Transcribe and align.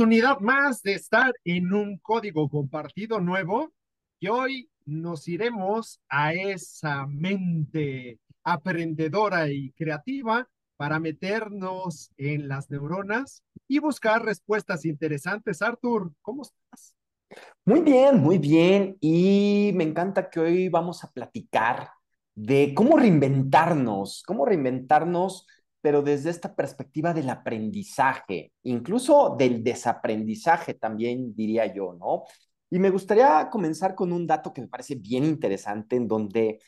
Oportunidad 0.00 0.40
más 0.40 0.80
de 0.82 0.94
estar 0.94 1.30
en 1.44 1.74
un 1.74 1.98
código 1.98 2.48
compartido 2.48 3.20
nuevo 3.20 3.70
y 4.18 4.28
hoy 4.28 4.70
nos 4.86 5.28
iremos 5.28 6.00
a 6.08 6.32
esa 6.32 7.06
mente 7.06 8.18
aprendedora 8.42 9.50
y 9.50 9.72
creativa 9.72 10.48
para 10.78 10.98
meternos 10.98 12.12
en 12.16 12.48
las 12.48 12.70
neuronas 12.70 13.42
y 13.68 13.78
buscar 13.78 14.24
respuestas 14.24 14.86
interesantes. 14.86 15.60
Arthur, 15.60 16.10
¿cómo 16.22 16.44
estás? 16.44 16.96
Muy 17.66 17.82
bien, 17.82 18.20
muy 18.20 18.38
bien. 18.38 18.96
Y 19.02 19.72
me 19.74 19.84
encanta 19.84 20.30
que 20.30 20.40
hoy 20.40 20.70
vamos 20.70 21.04
a 21.04 21.10
platicar 21.12 21.90
de 22.34 22.72
cómo 22.74 22.96
reinventarnos, 22.96 24.22
cómo 24.26 24.46
reinventarnos 24.46 25.46
pero 25.80 26.02
desde 26.02 26.30
esta 26.30 26.54
perspectiva 26.54 27.14
del 27.14 27.30
aprendizaje, 27.30 28.52
incluso 28.62 29.34
del 29.38 29.62
desaprendizaje 29.62 30.74
también 30.74 31.34
diría 31.34 31.72
yo, 31.72 31.94
¿no? 31.94 32.24
Y 32.70 32.78
me 32.78 32.90
gustaría 32.90 33.48
comenzar 33.50 33.94
con 33.94 34.12
un 34.12 34.26
dato 34.26 34.52
que 34.52 34.60
me 34.60 34.68
parece 34.68 34.94
bien 34.94 35.24
interesante, 35.24 35.96
en 35.96 36.06
donde 36.06 36.60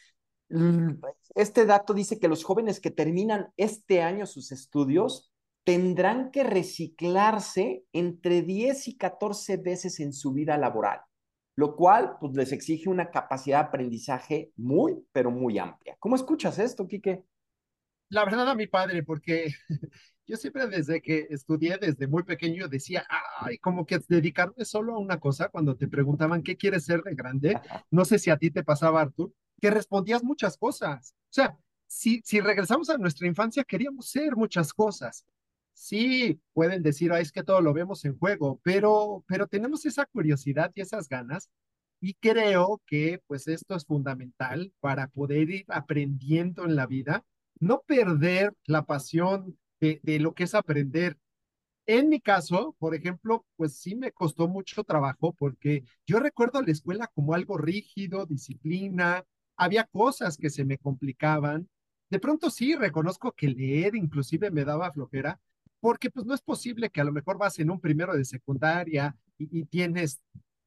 este 1.35 1.65
dato 1.65 1.95
dice 1.95 2.19
que 2.19 2.29
los 2.29 2.45
jóvenes 2.45 2.81
que 2.81 2.91
terminan 2.91 3.53
este 3.57 4.03
año 4.03 4.27
sus 4.27 4.53
estudios 4.53 5.33
tendrán 5.65 6.31
que 6.31 6.45
reciclarse 6.45 7.85
entre 7.93 8.43
10 8.43 8.89
y 8.89 8.97
14 8.97 9.57
veces 9.59 10.01
en 10.01 10.13
su 10.13 10.33
vida 10.33 10.59
laboral, 10.59 11.01
lo 11.57 11.77
cual 11.77 12.17
pues, 12.21 12.35
les 12.35 12.53
exige 12.53 12.89
una 12.89 13.11
capacidad 13.11 13.61
de 13.61 13.69
aprendizaje 13.69 14.53
muy, 14.57 15.07
pero 15.13 15.31
muy 15.31 15.59
amplia. 15.59 15.97
¿Cómo 16.01 16.17
escuchas 16.17 16.59
esto, 16.59 16.87
Quique? 16.87 17.25
La 18.13 18.27
verdad 18.27 18.51
a 18.51 18.55
mi 18.55 18.67
padre, 18.67 19.03
porque 19.03 19.55
yo 20.27 20.37
siempre 20.37 20.67
desde 20.67 21.01
que 21.01 21.29
estudié, 21.31 21.79
desde 21.79 22.07
muy 22.07 22.23
pequeño, 22.25 22.69
decía, 22.69 23.07
ay, 23.41 23.57
como 23.59 23.87
que 23.87 24.01
dedicarme 24.07 24.67
solo 24.67 24.95
a 24.95 24.99
una 24.99 25.19
cosa, 25.19 25.49
cuando 25.49 25.77
te 25.77 25.89
preguntaban 25.89 26.43
qué 26.43 26.57
quieres 26.57 26.85
ser 26.85 27.03
de 27.03 27.15
grande, 27.15 27.59
no 27.91 28.05
sé 28.05 28.19
si 28.19 28.31
a 28.31 28.37
ti 28.37 28.51
te 28.51 28.63
pasaba, 28.63 29.01
Artur, 29.01 29.33
que 29.61 29.71
respondías 29.71 30.23
muchas 30.23 30.59
cosas. 30.59 31.15
O 31.31 31.33
sea, 31.33 31.57
si, 31.87 32.21
si 32.23 32.41
regresamos 32.41 32.91
a 32.91 32.99
nuestra 32.99 33.27
infancia, 33.27 33.65
queríamos 33.65 34.11
ser 34.11 34.37
muchas 34.37 34.75
cosas. 34.75 35.25
Sí, 35.73 36.39
pueden 36.53 36.83
decir, 36.83 37.13
ay, 37.13 37.23
es 37.23 37.33
que 37.33 37.43
todo 37.43 37.63
lo 37.63 37.73
vemos 37.73 38.05
en 38.05 38.19
juego, 38.19 38.61
pero, 38.63 39.25
pero 39.27 39.47
tenemos 39.47 39.87
esa 39.87 40.05
curiosidad 40.05 40.71
y 40.75 40.83
esas 40.83 41.09
ganas. 41.09 41.49
Y 41.99 42.13
creo 42.15 42.83
que 42.85 43.23
pues 43.27 43.49
esto 43.49 43.75
es 43.75 43.87
fundamental 43.87 44.71
para 44.81 45.07
poder 45.09 45.49
ir 45.49 45.65
aprendiendo 45.69 46.65
en 46.67 46.77
la 46.77 46.87
vida 46.87 47.25
no 47.63 47.83
perder 47.87 48.53
la 48.67 48.85
pasión 48.85 49.57
de, 49.81 50.01
lo 50.21 50.35
que 50.35 50.45
es 50.45 50.55
aprender. 50.55 51.17
En 51.87 52.09
mi 52.09 52.21
caso, 52.21 52.75
por 52.79 52.95
ejemplo, 52.95 53.47
pues 53.57 53.77
sí 53.77 53.95
me 53.95 54.11
costó 54.11 54.49
mucho 54.49 54.83
trabajo 54.83 55.33
porque 55.33 55.85
yo 56.05 56.19
recuerdo 56.19 56.61
la 56.61 56.73
escuela 56.73 57.09
como 57.15 57.35
algo 57.35 57.57
rígido, 57.59 58.27
disciplina, 58.27 59.25
había 59.57 59.85
cosas 59.85 60.37
que 60.37 60.51
se 60.51 60.65
me 60.65 60.77
complicaban. 60.77 61.69
De 62.11 62.19
pronto 62.19 62.51
sí, 62.51 62.75
reconozco 62.75 63.31
que 63.33 63.49
leer 63.49 63.95
inclusive 63.95 64.51
me 64.51 64.65
daba 64.65 64.93
flojera, 64.93 65.41
porque 65.79 66.11
pues 66.11 66.27
no 66.27 66.35
es 66.35 66.43
posible 66.43 66.91
que 66.91 67.01
a 67.01 67.05
lo 67.05 67.13
mejor 67.13 67.39
vas 67.39 67.59
en 67.61 67.71
un 67.71 67.81
primero 67.81 68.17
de 68.17 68.25
secundaria 68.25 69.17
y, 69.39 69.65
tienes 69.67 70.21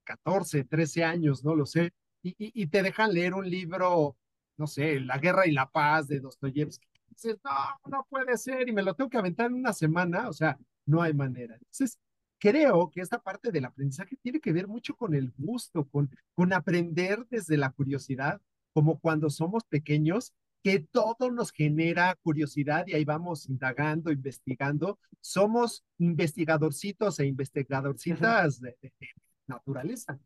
14, 0.06 0.64
13 0.64 1.04
años, 1.04 1.44
no 1.44 1.56
lo 1.56 1.66
sé, 1.66 1.92
y, 2.24 2.36
y, 2.38 2.68
te 2.68 2.84
dejan 2.84 3.14
leer 3.14 3.34
un 3.34 3.50
libro 3.50 4.18
no 4.58 4.68
sé, 4.68 5.00
La 5.00 5.18
Guerra 5.18 5.48
y 5.48 5.52
la 5.52 5.70
Paz 5.70 6.08
de 6.08 6.20
Dostoyevsky. 6.20 6.88
Dices, 7.10 7.38
no, 7.44 7.90
no 7.90 8.08
puede 8.10 8.38
ser, 8.38 8.68
y 8.68 8.74
me 8.74 8.84
lo 8.84 8.94
tengo 8.94 9.10
que 9.10 9.18
aventar 9.18 9.48
en 9.48 9.56
una 9.56 9.74
semana, 9.74 10.30
o 10.30 10.34
sea, 10.34 10.58
no 10.86 11.02
hay 11.02 11.14
manera. 11.14 11.56
Entonces, 11.56 11.98
creo 12.40 12.92
que 12.92 13.02
esta 13.02 13.20
parte 13.20 13.52
del 13.52 13.66
aprendizaje 13.66 14.18
tiene 14.22 14.40
que 14.40 14.52
ver 14.52 14.68
mucho 14.68 14.96
con 14.96 15.14
el 15.16 15.32
gusto, 15.38 15.86
con, 15.86 16.10
con 16.34 16.54
aprender 16.54 17.26
desde 17.30 17.58
la 17.58 17.72
curiosidad, 17.72 18.42
como 18.74 19.00
cuando 19.00 19.30
somos 19.30 19.64
pequeños, 19.64 20.34
que 20.62 20.80
todo 20.80 21.32
nos 21.32 21.52
genera 21.52 22.16
curiosidad 22.24 22.88
y 22.88 22.94
ahí 22.94 23.06
vamos 23.06 23.48
indagando, 23.48 24.12
investigando. 24.12 25.00
Somos 25.22 25.86
investigadorcitos 26.00 27.20
e 27.20 27.28
investigadorcitas 27.28 28.60
de 28.60 28.76
naturaleza 29.48 30.20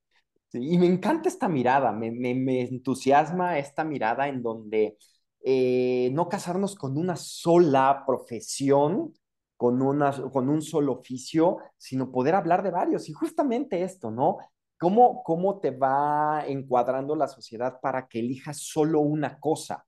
y 0.54 0.78
me 0.78 0.88
encanta 0.88 1.30
esta 1.30 1.48
mirada, 1.48 1.92
me, 1.92 2.12
me, 2.12 2.62
entusiasma 2.62 3.60
esta 3.60 3.84
mirada 3.84 4.28
en 4.28 4.42
donde 4.42 4.98
eh, 5.42 6.10
no 6.14 6.28
casarnos 6.28 6.76
con 6.76 6.98
una 6.98 7.16
sola 7.16 8.04
profesión, 8.06 9.14
con, 9.58 9.82
una, 9.82 10.12
con 10.32 10.50
un 10.50 10.62
solo 10.62 10.94
oficio, 10.94 11.58
sino 11.78 12.12
poder 12.12 12.36
hablar 12.36 12.64
de 12.64 12.72
varios. 12.72 13.10
Y 13.10 13.14
justamente 13.14 13.84
esto, 13.84 14.12
¿no? 14.12 14.38
¿Cómo, 14.80 15.24
¿Cómo 15.24 15.60
te 15.60 15.72
va 15.72 16.46
encuadrando 16.48 17.16
la 17.16 17.28
sociedad 17.28 17.80
para 17.82 18.08
que 18.08 18.20
elijas 18.20 18.58
solo 18.60 19.02
una 19.02 19.40
cosa? 19.40 19.86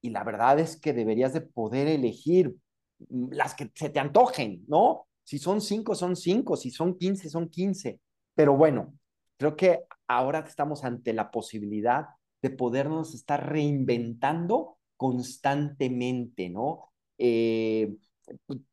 Y 0.00 0.10
la 0.10 0.24
verdad 0.24 0.58
es 0.58 0.76
que 0.76 0.92
deberías 0.92 1.32
de 1.32 1.42
poder 1.42 1.86
elegir 1.88 2.56
las 3.08 3.54
que 3.54 3.70
se 3.74 3.90
te 3.90 4.00
antojen, 4.00 4.64
¿no? 4.68 5.06
Si 5.24 5.38
son 5.38 5.60
cinco, 5.60 5.94
son 5.94 6.16
cinco, 6.16 6.56
si 6.56 6.70
son 6.70 6.98
quince, 6.98 7.30
son 7.30 7.48
quince. 7.48 8.00
Pero 8.34 8.56
bueno, 8.56 8.92
creo 9.38 9.56
que 9.56 9.84
ahora 10.16 10.40
estamos 10.40 10.84
ante 10.84 11.12
la 11.12 11.30
posibilidad 11.30 12.06
de 12.42 12.50
podernos 12.50 13.14
estar 13.14 13.48
reinventando 13.48 14.78
constantemente, 14.96 16.48
¿no? 16.48 16.92
Eh, 17.18 17.96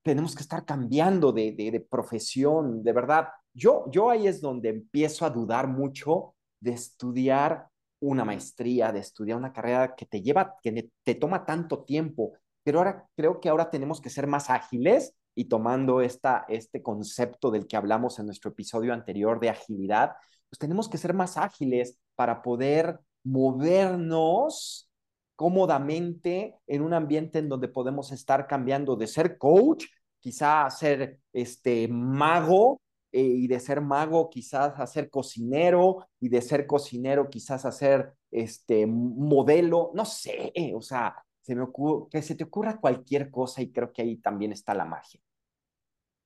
tenemos 0.02 0.36
que 0.36 0.44
estar 0.44 0.66
cambiando 0.66 1.32
de, 1.32 1.54
de, 1.54 1.80
profesión, 1.80 2.84
de 2.84 2.94
verdad. 2.94 3.30
Yo, 3.54 3.86
yo 3.92 4.10
ahí 4.10 4.28
es 4.28 4.42
donde 4.42 4.70
empiezo 4.70 5.26
a 5.26 5.30
dudar 5.30 5.68
mucho 5.68 6.36
de 6.60 6.72
estudiar 6.72 7.68
una 8.00 8.24
maestría, 8.24 8.92
de 8.92 9.00
estudiar 9.00 9.38
una 9.38 9.52
carrera 9.52 9.96
que 9.96 10.06
te 10.06 10.22
lleva, 10.22 10.56
que 10.62 10.90
te 11.04 11.16
toma 11.16 11.46
tanto 11.46 11.84
tiempo, 11.84 12.34
pero 12.64 12.80
ahora 12.80 13.08
creo 13.16 13.40
que 13.40 13.50
ahora 13.50 13.70
tenemos 13.70 14.00
que 14.02 14.10
ser 14.10 14.28
más 14.28 14.50
ágiles 14.50 15.16
y 15.36 15.46
tomando 15.46 16.02
esta, 16.02 16.46
este 16.48 16.82
concepto 16.82 17.52
del 17.52 17.68
que 17.68 17.78
hablamos 17.78 18.20
en 18.20 18.26
nuestro 18.26 18.52
episodio 18.52 18.94
anterior 18.94 19.40
de 19.40 19.50
agilidad, 19.50 20.14
pues 20.50 20.60
tenemos 20.60 20.90
que 20.90 20.98
ser 20.98 21.14
más 21.14 21.38
ágiles 21.38 21.98
para 22.16 22.42
poder 22.42 23.00
movernos 23.24 24.90
cómodamente 25.36 26.56
en 26.68 26.82
un 26.82 26.94
ambiente 26.94 27.40
en 27.40 27.50
donde 27.50 27.70
podemos 27.70 28.12
estar 28.12 28.48
cambiando 28.48 28.96
de 28.96 29.08
ser 29.08 29.38
coach, 29.38 29.86
quizá 30.20 30.70
ser 30.70 31.22
este 31.32 31.88
mago, 31.88 32.82
eh, 33.12 33.22
y 33.22 33.48
de 33.48 33.60
ser 33.60 33.82
mago 33.82 34.30
quizás 34.30 34.80
a 34.80 34.86
ser 34.86 35.10
cocinero, 35.10 36.06
y 36.20 36.30
de 36.30 36.42
ser 36.42 36.68
cocinero 36.68 37.30
quizás 37.30 37.66
a 37.66 37.72
ser 37.72 38.14
este 38.32 38.86
modelo, 38.86 39.92
no 39.96 40.06
sé, 40.06 40.52
o 40.76 40.82
sea, 40.82 41.16
se 41.42 41.56
me 41.56 41.64
ocurre, 41.64 42.08
que 42.12 42.22
se 42.22 42.36
te 42.36 42.44
ocurra 42.44 42.80
cualquier 42.80 43.32
cosa 43.32 43.62
y 43.62 43.72
creo 43.72 43.92
que 43.92 44.02
ahí 44.02 44.18
también 44.18 44.52
está 44.52 44.74
la 44.74 44.86
magia. 44.86 45.22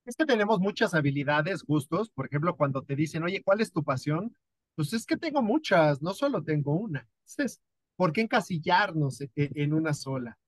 Es 0.04 0.16
que 0.16 0.26
tenemos 0.26 0.60
muchas 0.60 0.94
habilidades, 0.94 1.62
gustos. 1.62 2.10
Por 2.10 2.26
ejemplo, 2.26 2.56
cuando 2.56 2.82
te 2.82 2.94
dicen, 2.94 3.22
oye, 3.22 3.42
¿cuál 3.42 3.60
es 3.60 3.72
tu 3.72 3.82
pasión? 3.82 4.36
Pues 4.74 4.92
es 4.92 5.06
que 5.06 5.16
tengo 5.16 5.42
muchas, 5.42 6.02
no 6.02 6.12
solo 6.12 6.42
tengo 6.42 6.74
una. 6.74 7.08
Entonces, 7.26 7.60
¿por 7.96 8.12
qué 8.12 8.22
encasillarnos 8.22 9.20
e, 9.20 9.30
e, 9.34 9.50
en 9.54 9.72
una 9.72 9.94
sola? 9.94 10.38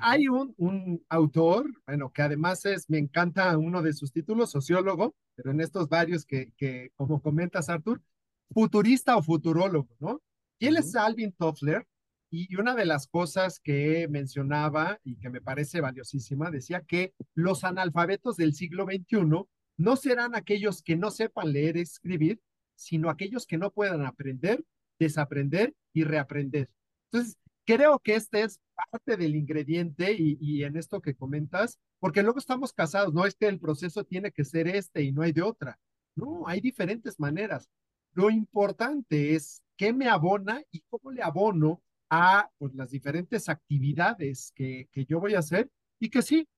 Hay 0.00 0.28
un, 0.28 0.54
un 0.58 1.02
autor, 1.08 1.66
bueno, 1.86 2.12
que 2.12 2.22
además 2.22 2.64
es, 2.66 2.90
me 2.90 2.98
encanta 2.98 3.56
uno 3.56 3.80
de 3.82 3.94
sus 3.94 4.12
títulos, 4.12 4.50
sociólogo, 4.50 5.14
pero 5.34 5.50
en 5.50 5.60
estos 5.60 5.88
varios 5.88 6.26
que, 6.26 6.52
que 6.56 6.90
como 6.96 7.22
comentas, 7.22 7.68
Arthur, 7.68 8.02
futurista 8.50 9.16
o 9.16 9.22
futurólogo, 9.22 9.88
¿no? 9.98 10.20
Y 10.58 10.66
él 10.66 10.76
es 10.76 10.94
Alvin 10.94 11.32
Toffler, 11.32 11.86
y 12.30 12.54
una 12.56 12.74
de 12.74 12.84
las 12.84 13.06
cosas 13.06 13.60
que 13.60 14.06
mencionaba 14.08 15.00
y 15.04 15.16
que 15.16 15.30
me 15.30 15.40
parece 15.40 15.80
valiosísima, 15.80 16.50
decía 16.50 16.82
que 16.82 17.14
los 17.34 17.64
analfabetos 17.64 18.36
del 18.36 18.54
siglo 18.54 18.84
XXI 18.84 19.46
no 19.78 19.96
serán 19.96 20.34
aquellos 20.34 20.82
que 20.82 20.96
no 20.96 21.10
sepan 21.10 21.52
leer 21.52 21.76
y 21.76 21.82
escribir, 21.82 22.40
sino 22.74 23.10
aquellos 23.10 23.46
que 23.46 23.58
no 23.58 23.70
puedan 23.70 24.04
aprender, 24.04 24.64
desaprender 24.98 25.74
y 25.92 26.04
reaprender. 26.04 26.68
Entonces, 27.10 27.38
creo 27.64 27.98
que 27.98 28.14
este 28.14 28.42
es 28.42 28.60
parte 28.74 29.16
del 29.16 29.34
ingrediente 29.34 30.14
y, 30.18 30.64
en 30.64 30.76
esto 30.76 31.00
que 31.00 31.14
comentas, 31.14 31.78
porque 31.98 32.22
luego 32.22 32.38
estamos 32.38 32.72
casados, 32.72 33.14
no 33.14 33.24
es 33.24 33.34
que 33.36 33.46
el 33.46 33.58
proceso 33.58 34.04
tiene 34.04 34.32
que 34.32 34.44
ser 34.44 34.68
este 34.68 35.02
y 35.02 35.12
no 35.12 35.22
hay 35.22 35.32
de 35.32 35.42
otra. 35.42 35.78
No, 36.14 36.46
hay 36.46 36.60
diferentes 36.60 37.18
maneras. 37.18 37.68
Lo 38.12 38.30
importante 38.30 39.34
es 39.34 39.62
qué 39.76 39.92
me 39.92 40.08
abona 40.08 40.62
y 40.72 40.80
cómo 40.88 41.12
le 41.12 41.22
abono 41.22 41.82
a 42.10 42.50
pues, 42.58 42.74
las 42.74 42.90
diferentes 42.90 43.48
actividades 43.48 44.52
que, 44.54 44.88
que 44.92 45.04
yo 45.04 45.20
voy 45.20 45.34
a 45.34 45.40
hacer 45.40 45.70
y 46.00 46.10
que 46.10 46.22
sí, 46.22 46.48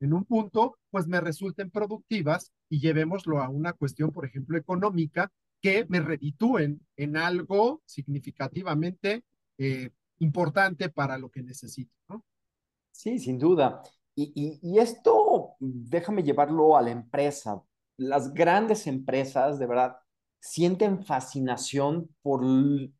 en 0.00 0.14
un 0.14 0.24
punto, 0.24 0.78
pues 0.90 1.06
me 1.06 1.20
resulten 1.20 1.70
productivas 1.70 2.52
y 2.70 2.80
llevémoslo 2.80 3.42
a 3.42 3.48
una 3.48 3.74
cuestión, 3.74 4.12
por 4.12 4.24
ejemplo, 4.24 4.56
económica, 4.56 5.30
que 5.60 5.84
me 5.88 6.00
reditúen 6.00 6.80
en 6.96 7.16
algo 7.16 7.82
significativamente 7.84 9.24
eh, 9.58 9.90
importante 10.20 10.88
para 10.88 11.18
lo 11.18 11.30
que 11.30 11.42
necesito. 11.42 12.24
Sí, 12.90 13.18
sin 13.18 13.38
duda. 13.38 13.82
Y, 14.14 14.58
y, 14.62 14.78
esto, 14.78 15.54
déjame 15.60 16.22
llevarlo 16.22 16.76
a 16.76 16.82
la 16.82 16.90
empresa. 16.90 17.62
las 17.96 18.32
grandes 18.32 18.86
empresas, 18.86 19.58
de 19.58 19.66
verdad, 19.66 19.96
sienten 20.40 21.04
fascinación 21.04 22.14
por, 22.22 22.42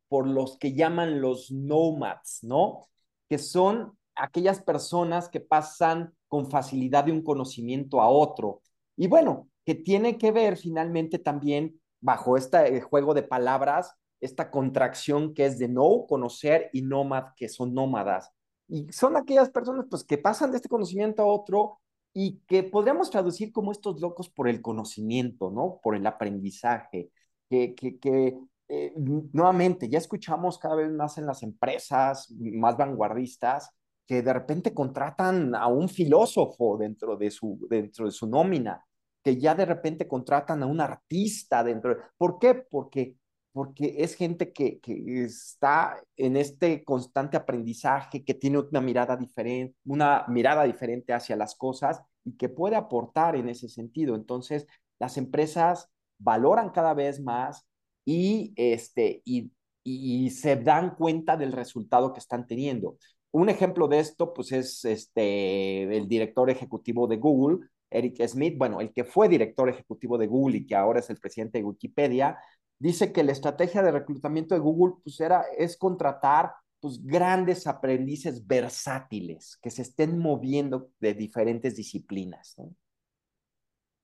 por 0.08 0.28
los 0.28 0.58
que 0.58 0.74
llaman 0.74 1.20
los 1.20 1.50
nomads, 1.50 2.40
¿no? 2.42 2.86
Que 3.28 3.38
son 3.38 3.96
aquellas 4.14 4.62
personas 4.62 5.28
que 5.28 5.40
pasan 5.40 6.14
con 6.28 6.50
facilidad 6.50 7.04
de 7.04 7.12
un 7.12 7.22
conocimiento 7.22 8.00
a 8.00 8.08
otro. 8.08 8.62
Y 8.96 9.06
bueno, 9.08 9.48
que 9.64 9.74
tiene 9.74 10.18
que 10.18 10.32
ver 10.32 10.56
finalmente 10.56 11.18
también 11.18 11.80
bajo 12.00 12.36
este 12.36 12.80
juego 12.80 13.14
de 13.14 13.22
palabras, 13.22 13.94
esta 14.20 14.50
contracción 14.50 15.34
que 15.34 15.46
es 15.46 15.58
de 15.58 15.68
no 15.68 16.06
conocer 16.08 16.70
y 16.72 16.82
nómad, 16.82 17.24
que 17.36 17.48
son 17.48 17.74
nómadas. 17.74 18.30
Y 18.68 18.92
son 18.92 19.16
aquellas 19.16 19.50
personas 19.50 19.86
pues 19.90 20.04
que 20.04 20.18
pasan 20.18 20.50
de 20.50 20.58
este 20.58 20.68
conocimiento 20.68 21.22
a 21.22 21.26
otro 21.26 21.80
y 22.12 22.40
que 22.46 22.62
podríamos 22.62 23.10
traducir 23.10 23.52
como 23.52 23.72
estos 23.72 24.00
locos 24.00 24.28
por 24.28 24.48
el 24.48 24.62
conocimiento, 24.62 25.50
¿no? 25.50 25.80
Por 25.82 25.96
el 25.96 26.06
aprendizaje, 26.06 27.10
que, 27.50 27.74
que, 27.74 27.98
que 27.98 28.38
eh, 28.68 28.92
nuevamente 28.96 29.88
ya 29.88 29.98
escuchamos 29.98 30.56
cada 30.56 30.76
vez 30.76 30.92
más 30.92 31.18
en 31.18 31.26
las 31.26 31.42
empresas 31.42 32.30
más 32.30 32.76
vanguardistas 32.76 33.68
que 34.06 34.22
de 34.22 34.32
repente 34.32 34.72
contratan 34.72 35.54
a 35.56 35.66
un 35.66 35.88
filósofo 35.88 36.78
dentro 36.78 37.16
de 37.16 37.32
su, 37.32 37.66
dentro 37.68 38.06
de 38.06 38.12
su 38.12 38.28
nómina, 38.28 38.84
que 39.24 39.36
ya 39.36 39.54
de 39.56 39.66
repente 39.66 40.06
contratan 40.06 40.62
a 40.62 40.66
un 40.66 40.80
artista 40.80 41.64
dentro. 41.64 41.96
De... 41.96 42.02
¿Por 42.16 42.38
qué? 42.38 42.54
Porque, 42.54 43.16
porque 43.52 43.96
es 43.98 44.14
gente 44.14 44.52
que, 44.52 44.78
que 44.78 45.24
está 45.24 46.00
en 46.16 46.36
este 46.36 46.84
constante 46.84 47.36
aprendizaje, 47.36 48.24
que 48.24 48.34
tiene 48.34 48.58
una 48.58 48.80
mirada 48.80 49.16
diferente, 49.16 49.76
una 49.84 50.24
mirada 50.28 50.62
diferente 50.64 51.12
hacia 51.12 51.36
las 51.36 51.56
cosas 51.56 52.00
y 52.24 52.36
que 52.36 52.48
puede 52.48 52.76
aportar 52.76 53.34
en 53.34 53.48
ese 53.48 53.68
sentido. 53.68 54.14
Entonces, 54.14 54.66
las 55.00 55.16
empresas 55.16 55.88
valoran 56.20 56.70
cada 56.70 56.94
vez 56.94 57.20
más 57.20 57.66
y, 58.04 58.52
este, 58.56 59.22
y, 59.24 59.50
y 59.82 60.30
se 60.30 60.56
dan 60.56 60.94
cuenta 60.94 61.36
del 61.36 61.52
resultado 61.52 62.12
que 62.12 62.20
están 62.20 62.46
teniendo. 62.46 62.96
Un 63.32 63.48
ejemplo 63.48 63.88
de 63.88 64.00
esto, 64.00 64.32
pues, 64.34 64.52
es 64.52 64.84
este, 64.84 65.82
el 65.96 66.08
director 66.08 66.50
ejecutivo 66.50 67.06
de 67.06 67.16
Google, 67.16 67.68
Eric 67.90 68.24
Smith, 68.26 68.56
bueno, 68.56 68.80
el 68.80 68.92
que 68.92 69.04
fue 69.04 69.28
director 69.28 69.68
ejecutivo 69.68 70.18
de 70.18 70.26
Google 70.26 70.58
y 70.58 70.66
que 70.66 70.76
ahora 70.76 71.00
es 71.00 71.10
el 71.10 71.18
presidente 71.18 71.58
de 71.58 71.64
Wikipedia, 71.64 72.38
dice 72.78 73.12
que 73.12 73.24
la 73.24 73.32
estrategia 73.32 73.82
de 73.82 73.92
reclutamiento 73.92 74.54
de 74.54 74.60
Google, 74.60 74.94
pues, 75.02 75.20
era, 75.20 75.44
es 75.56 75.76
contratar 75.76 76.52
pues, 76.80 77.04
grandes 77.04 77.66
aprendices 77.66 78.46
versátiles 78.46 79.58
que 79.60 79.70
se 79.70 79.82
estén 79.82 80.18
moviendo 80.18 80.90
de 80.98 81.14
diferentes 81.14 81.76
disciplinas. 81.76 82.56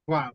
Wow. 0.07 0.31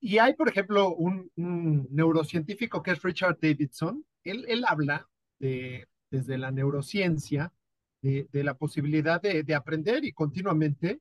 Y 0.00 0.18
hay, 0.18 0.34
por 0.34 0.48
ejemplo, 0.48 0.94
un, 0.94 1.30
neurocientífico 1.36 2.82
que 2.82 2.92
es 2.92 3.02
Richard 3.02 3.38
Davidson. 3.40 4.04
Él, 4.24 4.44
él 4.48 4.64
habla 4.66 5.08
de, 5.38 5.86
desde 6.10 6.38
la 6.38 6.50
neurociencia 6.50 7.52
de, 8.02 8.26
la 8.32 8.54
posibilidad 8.54 9.20
de, 9.20 9.42
de, 9.42 9.54
aprender 9.54 10.04
y 10.04 10.12
continuamente. 10.12 11.00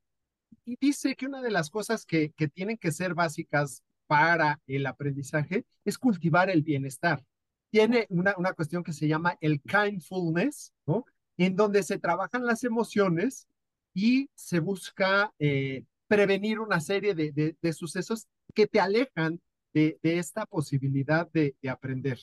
Y 0.66 0.78
dice 0.80 1.16
que 1.16 1.28
una 1.28 1.42
de 1.42 1.52
las 1.52 1.70
cosas 1.70 2.06
que, 2.06 2.32
que 2.32 2.50
tienen 2.50 2.78
que 2.78 2.92
ser 2.92 3.14
básicas 3.14 3.84
para 4.08 4.60
el 4.68 4.86
aprendizaje 4.86 5.66
es 5.86 5.98
cultivar 5.98 6.50
el 6.50 6.64
bienestar 6.64 7.24
tiene 7.70 8.08
una, 8.10 8.36
una 8.38 8.54
cuestión 8.54 8.84
que 8.84 8.94
se 8.94 9.08
llama 9.08 9.38
el 9.42 9.62
kindfulness, 9.62 10.74
¿no? 10.86 11.06
En 11.38 11.56
donde 11.56 11.84
se 11.84 12.00
trabajan 12.00 12.46
las 12.46 12.64
emociones 12.64 13.48
y 13.94 14.30
se 14.36 14.60
busca 14.60 15.34
eh, 15.40 15.86
prevenir 16.08 16.60
una 16.60 16.80
serie 16.80 17.14
de, 17.14 17.56
de, 17.62 17.74
sucesos 17.74 18.28
que 18.54 18.68
te 18.68 18.80
alejan 18.80 19.42
de, 19.74 20.00
esta 20.04 20.46
posibilidad 20.46 21.30
de, 21.32 21.56
aprender. 21.70 22.20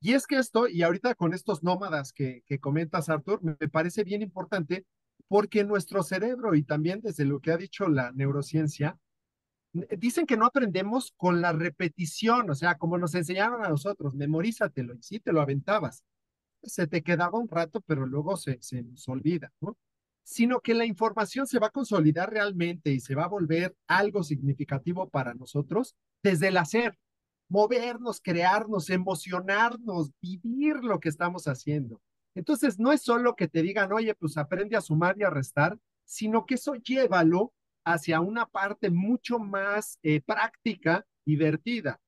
Y 0.00 0.14
es 0.14 0.26
que 0.26 0.36
esto, 0.36 0.68
y 0.68 0.82
ahorita 0.82 1.14
con 1.14 1.34
estos 1.34 1.62
nómadas 1.62 2.12
que, 2.12 2.42
que 2.46 2.58
comentas, 2.58 3.08
Arthur, 3.08 3.42
me, 3.42 3.56
me 3.60 3.68
parece 3.68 4.04
bien 4.04 4.22
importante 4.22 4.86
porque 5.28 5.64
nuestro 5.64 6.02
cerebro 6.02 6.54
y 6.54 6.62
también 6.62 7.00
desde 7.02 7.24
lo 7.24 7.40
que 7.40 7.52
ha 7.52 7.56
dicho 7.56 7.88
la 7.88 8.10
neurociencia, 8.12 8.98
dicen 9.72 10.26
que 10.26 10.36
no 10.36 10.46
aprendemos 10.46 11.12
con 11.16 11.40
la 11.40 11.52
repetición, 11.52 12.50
o 12.50 12.54
sea, 12.54 12.76
como 12.76 12.98
nos 12.98 13.14
enseñaron 13.14 13.64
a 13.64 13.68
nosotros, 13.68 14.14
memorízatelo 14.14 14.94
y 14.94 15.02
sí 15.02 15.20
te 15.20 15.32
lo 15.32 15.40
aventabas. 15.40 16.04
Se 16.62 16.86
te 16.86 17.02
quedaba 17.02 17.38
un 17.38 17.48
rato, 17.48 17.80
pero 17.82 18.06
luego 18.06 18.36
se, 18.36 18.58
se 18.60 18.82
nos 18.82 19.08
olvida, 19.08 19.52
¿no? 19.60 19.76
Sino 20.22 20.60
que 20.60 20.74
la 20.74 20.84
información 20.84 21.46
se 21.46 21.58
va 21.58 21.68
a 21.68 21.70
consolidar 21.70 22.30
realmente 22.30 22.92
y 22.92 23.00
se 23.00 23.14
va 23.14 23.24
a 23.24 23.28
volver 23.28 23.74
algo 23.86 24.22
significativo 24.22 25.08
para 25.08 25.34
nosotros 25.34 25.96
desde 26.22 26.48
el 26.48 26.56
hacer, 26.56 26.98
movernos, 27.48 28.20
crearnos, 28.22 28.90
emocionarnos, 28.90 30.12
vivir 30.20 30.76
lo 30.76 31.00
que 31.00 31.08
estamos 31.08 31.48
haciendo. 31.48 32.00
Entonces, 32.34 32.78
no 32.78 32.92
es 32.92 33.02
solo 33.02 33.34
que 33.34 33.48
te 33.48 33.62
digan, 33.62 33.92
oye, 33.92 34.14
pues 34.14 34.36
aprende 34.36 34.76
a 34.76 34.80
sumar 34.80 35.16
y 35.18 35.24
a 35.24 35.30
restar, 35.30 35.78
sino 36.04 36.46
que 36.46 36.54
eso 36.54 36.74
llévalo 36.74 37.52
hacia 37.84 38.20
una 38.20 38.46
parte 38.46 38.90
mucho 38.90 39.38
más 39.38 39.98
eh, 40.02 40.20
práctica, 40.20 41.06
divertida. 41.24 42.00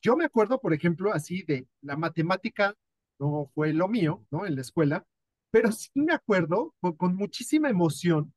Yo 0.00 0.16
me 0.16 0.24
acuerdo, 0.24 0.60
por 0.60 0.72
ejemplo, 0.72 1.12
así 1.12 1.42
de 1.42 1.66
la 1.82 1.96
matemática 1.96 2.74
no 3.18 3.50
fue 3.54 3.72
lo 3.72 3.88
mío, 3.88 4.24
¿no? 4.30 4.46
En 4.46 4.54
la 4.54 4.60
escuela, 4.60 5.06
pero 5.56 5.72
sí 5.72 5.88
me 5.94 6.12
acuerdo 6.12 6.74
con, 6.98 7.16
muchísima 7.16 7.70
emoción 7.70 8.34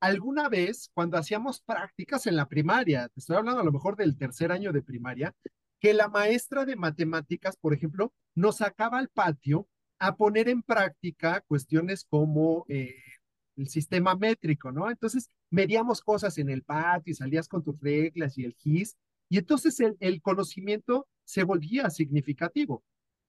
alguna 0.00 0.48
vez 0.48 0.90
cuando 0.92 1.16
hacíamos 1.16 1.60
prácticas 1.60 2.26
en 2.26 2.34
la 2.34 2.48
primaria, 2.48 3.08
te 3.10 3.20
estoy 3.20 3.36
hablando 3.36 3.60
a 3.60 3.64
lo 3.64 3.70
mejor 3.70 3.94
del 3.94 4.18
tercer 4.18 4.50
año 4.50 4.72
de 4.72 4.82
primaria, 4.82 5.36
que 5.78 5.94
la 5.94 6.08
maestra 6.08 6.64
de 6.64 6.74
matemáticas, 6.74 7.56
por 7.56 7.74
ejemplo, 7.74 8.12
nos 8.34 8.56
sacaba 8.56 8.98
al 8.98 9.08
patio 9.08 9.68
a 10.00 10.16
poner 10.16 10.48
en 10.48 10.64
práctica 10.64 11.42
cuestiones 11.42 12.04
como 12.10 12.64
eh, 12.68 13.04
el 13.56 13.68
sistema 13.68 14.16
métrico, 14.16 14.72
¿no? 14.72 14.90
Entonces, 14.90 15.30
medíamos 15.50 16.00
cosas 16.00 16.38
en 16.38 16.50
el 16.50 16.64
patio 16.64 17.12
y 17.12 17.14
salías 17.14 17.46
con 17.46 17.62
tus 17.62 17.78
reglas 17.78 18.36
y 18.36 18.44
el 18.44 18.54
GIS, 18.54 18.96
y 19.28 19.38
entonces 19.38 19.78
el 20.00 20.22
conocimiento 20.22 21.06
se 21.22 21.44
volvía 21.44 21.88
significativo. 21.88 22.82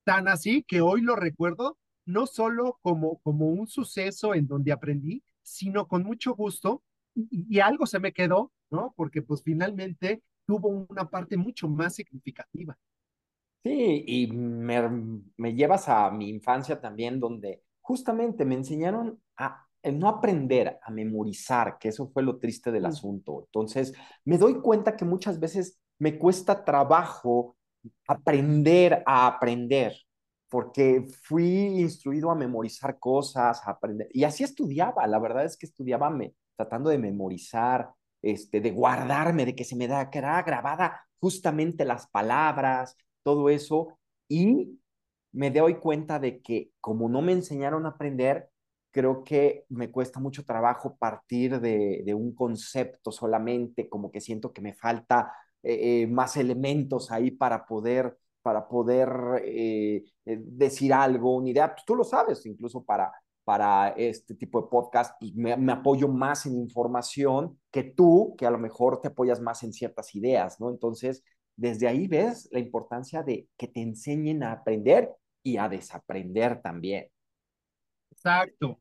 Tan 0.03 0.27
así 0.27 0.63
que 0.63 0.81
hoy 0.81 1.01
lo 1.01 1.15
recuerdo 1.15 1.77
no 2.09 2.27
solo 2.27 2.79
como, 2.81 3.19
como 3.19 3.47
un 3.47 3.67
suceso 3.67 4.33
en 4.33 4.47
donde 4.47 4.71
aprendí, 4.71 5.23
sino 5.41 5.87
con 5.87 6.03
mucho 6.03 6.35
gusto 6.35 6.83
y, 7.15 7.45
y, 7.49 7.59
algo 7.59 7.85
se 7.85 7.99
me 7.99 8.13
quedó, 8.13 8.51
¿no? 8.69 8.93
Porque 8.95 9.21
pues 9.21 9.41
finalmente 9.43 10.23
tuvo 10.45 10.69
una 10.89 11.09
parte 11.09 11.37
mucho 11.37 11.67
más 11.67 11.95
significativa. 11.95 12.77
Sí, 13.63 14.03
y 14.07 14.27
me, 14.31 14.89
me 15.37 15.53
llevas 15.53 15.89
a 15.89 16.09
mi 16.11 16.29
infancia 16.29 16.79
también, 16.79 17.19
donde 17.19 17.63
justamente 17.81 18.45
me 18.45 18.55
enseñaron 18.55 19.21
a 19.37 19.65
el 19.81 19.97
no 19.97 20.09
aprender 20.09 20.79
a 20.81 20.91
memorizar, 20.91 21.77
que 21.79 21.89
eso 21.89 22.09
fue 22.09 22.23
lo 22.23 22.37
triste 22.37 22.71
del 22.71 22.85
asunto. 22.85 23.45
Entonces, 23.45 23.93
me 24.25 24.37
doy 24.37 24.55
cuenta 24.61 24.95
que 24.97 25.05
muchas 25.05 25.39
veces 25.39 25.79
me 25.99 26.17
cuesta 26.17 26.65
trabajo 26.65 27.55
aprender 28.07 29.03
a 29.05 29.27
aprender, 29.27 29.95
porque 30.49 31.05
fui 31.23 31.79
instruido 31.81 32.31
a 32.31 32.35
memorizar 32.35 32.99
cosas, 32.99 33.61
a 33.65 33.71
aprender, 33.71 34.07
y 34.11 34.23
así 34.23 34.43
estudiaba, 34.43 35.05
la 35.07 35.19
verdad 35.19 35.45
es 35.45 35.57
que 35.57 35.65
estudiaba 35.65 36.09
me, 36.09 36.33
tratando 36.55 36.89
de 36.89 36.97
memorizar, 36.97 37.91
este, 38.21 38.59
de 38.61 38.71
guardarme, 38.71 39.45
de 39.45 39.55
que 39.55 39.63
se 39.63 39.75
me 39.75 39.87
da, 39.87 40.09
quedara 40.09 40.43
grabada 40.43 41.01
justamente 41.19 41.85
las 41.85 42.07
palabras, 42.07 42.97
todo 43.23 43.49
eso, 43.49 43.97
y 44.27 44.79
me 45.31 45.51
doy 45.51 45.75
cuenta 45.75 46.19
de 46.19 46.41
que 46.41 46.71
como 46.81 47.07
no 47.09 47.21
me 47.21 47.33
enseñaron 47.33 47.85
a 47.85 47.89
aprender, 47.89 48.49
creo 48.91 49.23
que 49.23 49.65
me 49.69 49.91
cuesta 49.91 50.19
mucho 50.19 50.43
trabajo 50.43 50.97
partir 50.97 51.59
de, 51.59 52.01
de 52.05 52.13
un 52.13 52.33
concepto 52.33 53.11
solamente, 53.11 53.87
como 53.87 54.11
que 54.11 54.21
siento 54.21 54.51
que 54.51 54.61
me 54.61 54.73
falta 54.73 55.31
eh, 55.63 56.03
eh, 56.03 56.07
más 56.07 56.37
elementos 56.37 57.11
ahí 57.11 57.31
para 57.31 57.65
poder, 57.65 58.17
para 58.41 58.67
poder 58.67 59.09
eh, 59.43 60.03
eh 60.25 60.39
decir 60.41 60.93
algo, 60.93 61.37
una 61.37 61.49
idea. 61.49 61.73
Pues, 61.73 61.85
tú 61.85 61.95
lo 61.95 62.03
sabes, 62.03 62.45
incluso 62.45 62.83
para, 62.83 63.11
para 63.43 63.89
este 63.89 64.35
tipo 64.35 64.61
de 64.61 64.67
podcast, 64.69 65.15
pues 65.19 65.33
me, 65.35 65.71
apoyo 65.71 66.07
más 66.07 66.45
en 66.45 66.55
información 66.55 67.59
que 67.71 67.83
tú, 67.83 68.35
que 68.37 68.45
a 68.45 68.51
lo 68.51 68.59
mejor 68.59 69.01
te 69.01 69.07
apoyas 69.07 69.41
más 69.41 69.63
en 69.63 69.73
ciertas 69.73 70.13
ideas, 70.15 70.59
¿no? 70.59 70.69
Entonces, 70.69 71.23
desde 71.55 71.87
ahí 71.87 72.07
ves 72.07 72.47
la 72.51 72.59
importancia 72.59 73.23
de 73.23 73.47
que 73.57 73.67
te 73.67 73.81
enseñen 73.81 74.43
a 74.43 74.51
aprender 74.51 75.09
y 75.43 75.57
a 75.57 75.67
desaprender 75.67 76.61
también. 76.61 77.07
Exacto, 78.11 78.79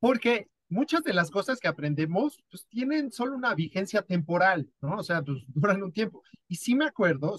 porque 0.00 0.48
muchas 0.68 1.02
de 1.02 1.14
las 1.14 1.30
cosas 1.30 1.60
que 1.60 1.68
aprendemos 1.68 2.42
pues 2.50 2.66
tienen 2.66 3.10
solo 3.10 3.36
una 3.36 3.54
vigencia 3.54 4.02
temporal, 4.02 4.70
¿no? 4.80 4.96
O 4.96 5.02
sea, 5.02 5.22
pues 5.22 5.38
duran 5.48 5.82
un 5.82 5.92
tiempo. 5.92 6.22
Y 6.48 6.56
sí 6.56 6.74
me 6.74 6.86
acuerdo, 6.86 7.36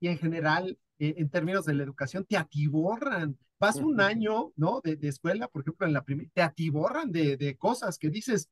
y 0.00 0.08
en 0.08 0.18
general, 0.18 0.78
eh, 0.98 1.14
en 1.18 1.28
términos 1.30 1.64
de 1.64 1.74
la 1.74 1.82
educación, 1.82 2.24
te 2.24 2.36
atiborran. 2.36 3.38
Vas 3.58 3.76
un 3.76 4.00
año, 4.00 4.52
¿no? 4.56 4.80
De, 4.84 4.96
de 4.96 5.08
escuela, 5.08 5.48
por 5.48 5.62
ejemplo, 5.62 5.86
en 5.86 5.94
la 5.94 6.04
primera, 6.04 6.30
te 6.34 6.42
atiborran 6.42 7.10
de, 7.10 7.36
de 7.36 7.56
cosas 7.56 7.98
que 7.98 8.10
dices, 8.10 8.50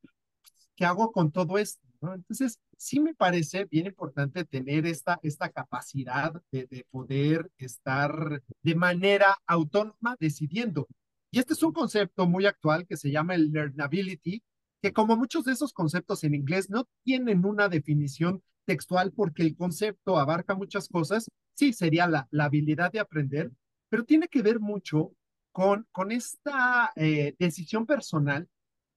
¿qué 0.75 0.85
hago 0.85 1.13
con 1.13 1.31
todo 1.31 1.59
esto? 1.59 1.87
¿no? 2.01 2.15
Entonces, 2.15 2.59
sí 2.79 3.01
me 3.01 3.15
parece 3.15 3.67
bien 3.67 3.87
importante 3.87 4.45
tener 4.45 4.87
esta, 4.87 5.21
esta 5.23 5.51
capacidad 5.51 6.33
de, 6.51 6.67
de 6.67 6.87
poder 6.91 7.51
estar 7.59 8.43
de 8.63 8.75
manera 8.75 9.37
autónoma 9.47 10.17
decidiendo. 10.19 10.89
Y 11.31 11.39
este 11.39 11.55
es 11.55 11.63
un 11.63 11.73
concepto 11.73 12.27
muy 12.27 12.47
actual 12.47 12.87
que 12.87 12.97
se 12.97 13.11
llama 13.11 13.35
el 13.35 13.51
learnability, 13.51 14.43
que 14.81 14.93
como 14.93 15.17
muchos 15.17 15.45
de 15.45 15.53
esos 15.53 15.73
conceptos 15.73 16.25
en 16.25 16.35
inglés 16.35 16.71
no 16.71 16.87
tienen 17.03 17.45
una 17.45 17.69
definición 17.69 18.43
textual 18.67 19.13
porque 19.13 19.43
el 19.43 19.57
concepto 19.57 20.19
abarca 20.19 20.55
muchas 20.55 20.89
cosas, 20.89 21.29
sí, 21.55 21.73
sería 21.73 22.07
la, 22.07 22.29
habilidad 22.39 22.93
de 22.93 23.01
aprender, 23.01 23.51
pero 23.89 24.05
tiene 24.05 24.29
que 24.29 24.43
ver 24.43 24.61
mucho 24.61 25.13
con, 25.53 25.87
con 25.93 26.13
esta 26.13 26.93
eh, 26.97 27.35
decisión 27.39 27.87
personal 27.87 28.49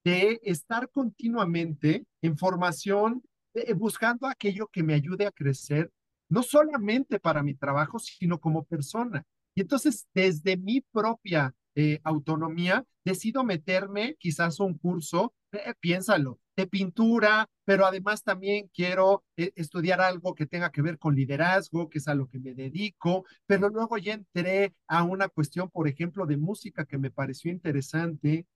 de 0.03 0.39
estar 0.43 0.89
continuamente 0.89 2.05
en 2.21 2.37
formación, 2.37 3.23
eh, 3.53 3.73
buscando 3.73 4.27
aquello 4.27 4.67
que 4.67 4.83
me 4.83 4.93
ayude 4.93 5.25
a 5.25 5.31
crecer, 5.31 5.91
no 6.29 6.43
solamente 6.43 7.19
para 7.19 7.43
mi 7.43 7.53
trabajo, 7.55 7.99
sino 7.99 8.39
como 8.39 8.63
persona. 8.63 9.25
Y 9.53 9.61
entonces, 9.61 10.07
desde 10.13 10.55
mi 10.55 10.81
propia 10.81 11.53
eh, 11.75 11.99
autonomía, 12.03 12.85
decido 13.03 13.43
meterme 13.43 14.15
quizás 14.19 14.59
a 14.59 14.63
un 14.63 14.77
curso, 14.77 15.33
eh, 15.51 15.73
piénsalo, 15.79 16.39
de 16.57 16.67
pintura, 16.67 17.47
pero 17.63 17.85
además 17.85 18.23
también 18.23 18.69
quiero 18.73 19.23
eh, 19.37 19.51
estudiar 19.55 20.01
algo 20.01 20.33
que 20.33 20.47
tenga 20.47 20.71
que 20.71 20.81
ver 20.81 20.97
con 20.97 21.15
liderazgo, 21.15 21.87
que 21.87 21.99
es 21.99 22.07
a 22.07 22.15
lo 22.15 22.27
que 22.27 22.39
me 22.39 22.55
dedico, 22.55 23.25
pero 23.45 23.69
luego 23.69 23.97
ya 23.99 24.15
entré 24.15 24.73
a 24.87 25.03
una 25.03 25.29
cuestión, 25.29 25.69
por 25.69 25.87
ejemplo, 25.87 26.25
de 26.25 26.37
música 26.37 26.85
que 26.85 26.97
me 26.97 27.11
pareció 27.11 27.51
interesante. 27.51 28.47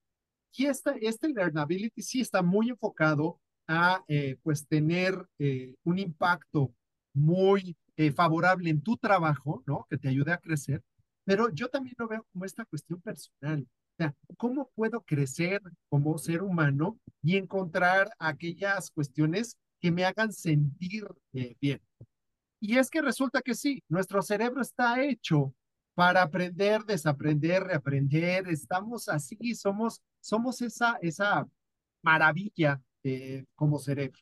Y 0.53 0.65
esta, 0.65 0.95
este 0.99 1.29
learnability 1.29 2.01
sí 2.01 2.21
está 2.21 2.41
muy 2.41 2.69
enfocado 2.69 3.39
a 3.67 4.03
eh, 4.07 4.37
pues 4.43 4.67
tener 4.67 5.25
un 5.83 5.99
impacto 5.99 6.73
muy 7.13 7.77
favorable 8.15 8.69
en 8.69 8.81
tu 8.81 8.97
trabajo, 8.97 9.63
¿no? 9.67 9.85
Que 9.89 9.97
te 9.97 10.09
ayude 10.09 10.33
a 10.33 10.39
crecer, 10.39 10.81
pero 11.23 11.49
yo 11.53 11.69
también 11.69 11.95
lo 11.99 12.07
veo 12.07 12.25
como 12.33 12.45
esta 12.45 12.65
cuestión 12.65 12.99
personal. 13.01 13.67
¿Cómo 14.37 14.69
puedo 14.75 15.01
crecer 15.01 15.61
como 15.89 16.17
ser 16.17 16.41
humano 16.41 16.99
y 17.21 17.37
encontrar 17.37 18.11
aquellas 18.19 18.91
cuestiones 18.91 19.57
que 19.79 19.91
me 19.91 20.05
hagan 20.05 20.31
sentir 20.31 21.07
eh, 21.33 21.55
bien? 21.59 21.81
Y 22.59 22.77
es 22.77 22.89
que 22.89 23.01
resulta 23.01 23.41
que 23.41 23.55
sí, 23.55 23.83
nuestro 23.89 24.21
cerebro 24.21 24.61
está 24.61 25.03
hecho 25.03 25.53
para 25.95 26.21
aprender, 26.21 26.83
desaprender, 26.83 27.63
reaprender. 27.63 28.47
Estamos 28.47 29.09
así, 29.09 29.55
somos, 29.55 30.01
somos 30.19 30.61
esa, 30.61 30.97
esa 31.01 31.47
maravilla 32.03 32.81
eh, 33.03 33.45
como 33.55 33.79
cerebro. 33.79 34.19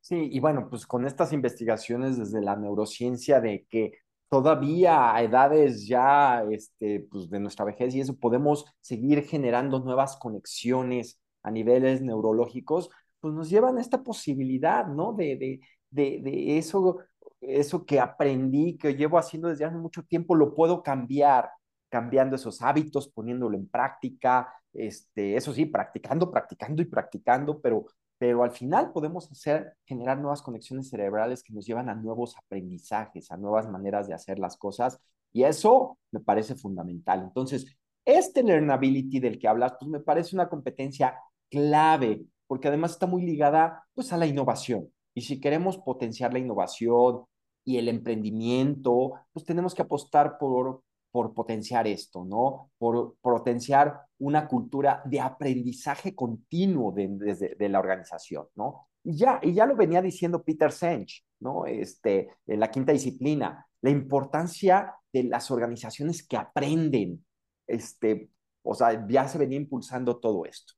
Sí, 0.00 0.28
y 0.32 0.40
bueno, 0.40 0.68
pues 0.68 0.86
con 0.86 1.06
estas 1.06 1.32
investigaciones 1.32 2.18
desde 2.18 2.40
la 2.40 2.56
neurociencia 2.56 3.40
de 3.40 3.64
que 3.68 3.98
todavía 4.32 5.14
a 5.14 5.22
edades 5.22 5.86
ya 5.86 6.42
este, 6.50 7.00
pues 7.10 7.28
de 7.28 7.38
nuestra 7.38 7.66
vejez 7.66 7.94
y 7.94 8.00
eso 8.00 8.16
podemos 8.16 8.64
seguir 8.80 9.24
generando 9.24 9.80
nuevas 9.80 10.16
conexiones 10.16 11.20
a 11.42 11.50
niveles 11.50 12.00
neurológicos, 12.00 12.88
pues 13.20 13.34
nos 13.34 13.50
llevan 13.50 13.76
a 13.76 13.82
esta 13.82 14.02
posibilidad, 14.02 14.86
¿no? 14.86 15.12
De, 15.12 15.36
de, 15.36 15.60
de, 15.90 16.20
de 16.22 16.56
eso, 16.56 17.00
eso 17.42 17.84
que 17.84 18.00
aprendí, 18.00 18.78
que 18.78 18.94
llevo 18.96 19.18
haciendo 19.18 19.48
desde 19.48 19.66
hace 19.66 19.76
mucho 19.76 20.02
tiempo, 20.02 20.34
lo 20.34 20.54
puedo 20.54 20.82
cambiar, 20.82 21.50
cambiando 21.90 22.36
esos 22.36 22.62
hábitos, 22.62 23.08
poniéndolo 23.08 23.58
en 23.58 23.68
práctica, 23.68 24.50
este, 24.72 25.36
eso 25.36 25.52
sí, 25.52 25.66
practicando, 25.66 26.30
practicando 26.30 26.80
y 26.80 26.86
practicando, 26.86 27.60
pero 27.60 27.84
pero 28.22 28.44
al 28.44 28.52
final 28.52 28.92
podemos 28.92 29.28
hacer, 29.32 29.74
generar 29.84 30.16
nuevas 30.16 30.42
conexiones 30.42 30.88
cerebrales 30.88 31.42
que 31.42 31.52
nos 31.52 31.66
llevan 31.66 31.88
a 31.88 31.96
nuevos 31.96 32.36
aprendizajes, 32.36 33.32
a 33.32 33.36
nuevas 33.36 33.68
maneras 33.68 34.06
de 34.06 34.14
hacer 34.14 34.38
las 34.38 34.56
cosas, 34.56 35.00
y 35.32 35.42
eso 35.42 35.98
me 36.12 36.20
parece 36.20 36.54
fundamental. 36.54 37.20
Entonces, 37.24 37.66
este 38.04 38.44
learnability 38.44 39.18
del 39.18 39.40
que 39.40 39.48
hablas, 39.48 39.74
pues 39.76 39.90
me 39.90 39.98
parece 39.98 40.36
una 40.36 40.48
competencia 40.48 41.18
clave, 41.50 42.24
porque 42.46 42.68
además 42.68 42.92
está 42.92 43.08
muy 43.08 43.22
ligada 43.26 43.82
pues 43.92 44.12
a 44.12 44.16
la 44.16 44.26
innovación. 44.26 44.88
Y 45.14 45.22
si 45.22 45.40
queremos 45.40 45.78
potenciar 45.78 46.32
la 46.32 46.38
innovación 46.38 47.24
y 47.64 47.78
el 47.78 47.88
emprendimiento, 47.88 49.14
pues 49.32 49.44
tenemos 49.44 49.74
que 49.74 49.82
apostar 49.82 50.38
por 50.38 50.84
por 51.12 51.34
potenciar 51.34 51.86
esto, 51.86 52.24
¿no? 52.24 52.70
Por 52.78 53.14
potenciar 53.20 54.00
una 54.22 54.46
cultura 54.46 55.02
de 55.04 55.20
aprendizaje 55.20 56.14
continuo 56.14 56.92
desde 56.92 57.56
de, 57.56 57.68
la 57.68 57.80
organización, 57.80 58.46
¿no? 58.54 58.88
Y 59.02 59.16
ya, 59.16 59.40
y 59.42 59.52
ya 59.52 59.66
lo 59.66 59.74
venía 59.74 60.00
diciendo 60.00 60.44
Peter 60.44 60.70
Senge, 60.70 61.24
¿no? 61.40 61.66
Este, 61.66 62.30
en 62.46 62.60
la 62.60 62.70
quinta 62.70 62.92
disciplina, 62.92 63.66
la 63.80 63.90
importancia 63.90 64.94
de 65.12 65.24
las 65.24 65.50
organizaciones 65.50 66.24
que 66.24 66.36
aprenden, 66.36 67.24
este, 67.66 68.30
o 68.62 68.74
sea, 68.74 69.04
ya 69.08 69.26
se 69.26 69.38
venía 69.38 69.58
impulsando 69.58 70.20
todo 70.20 70.44
esto. 70.46 70.74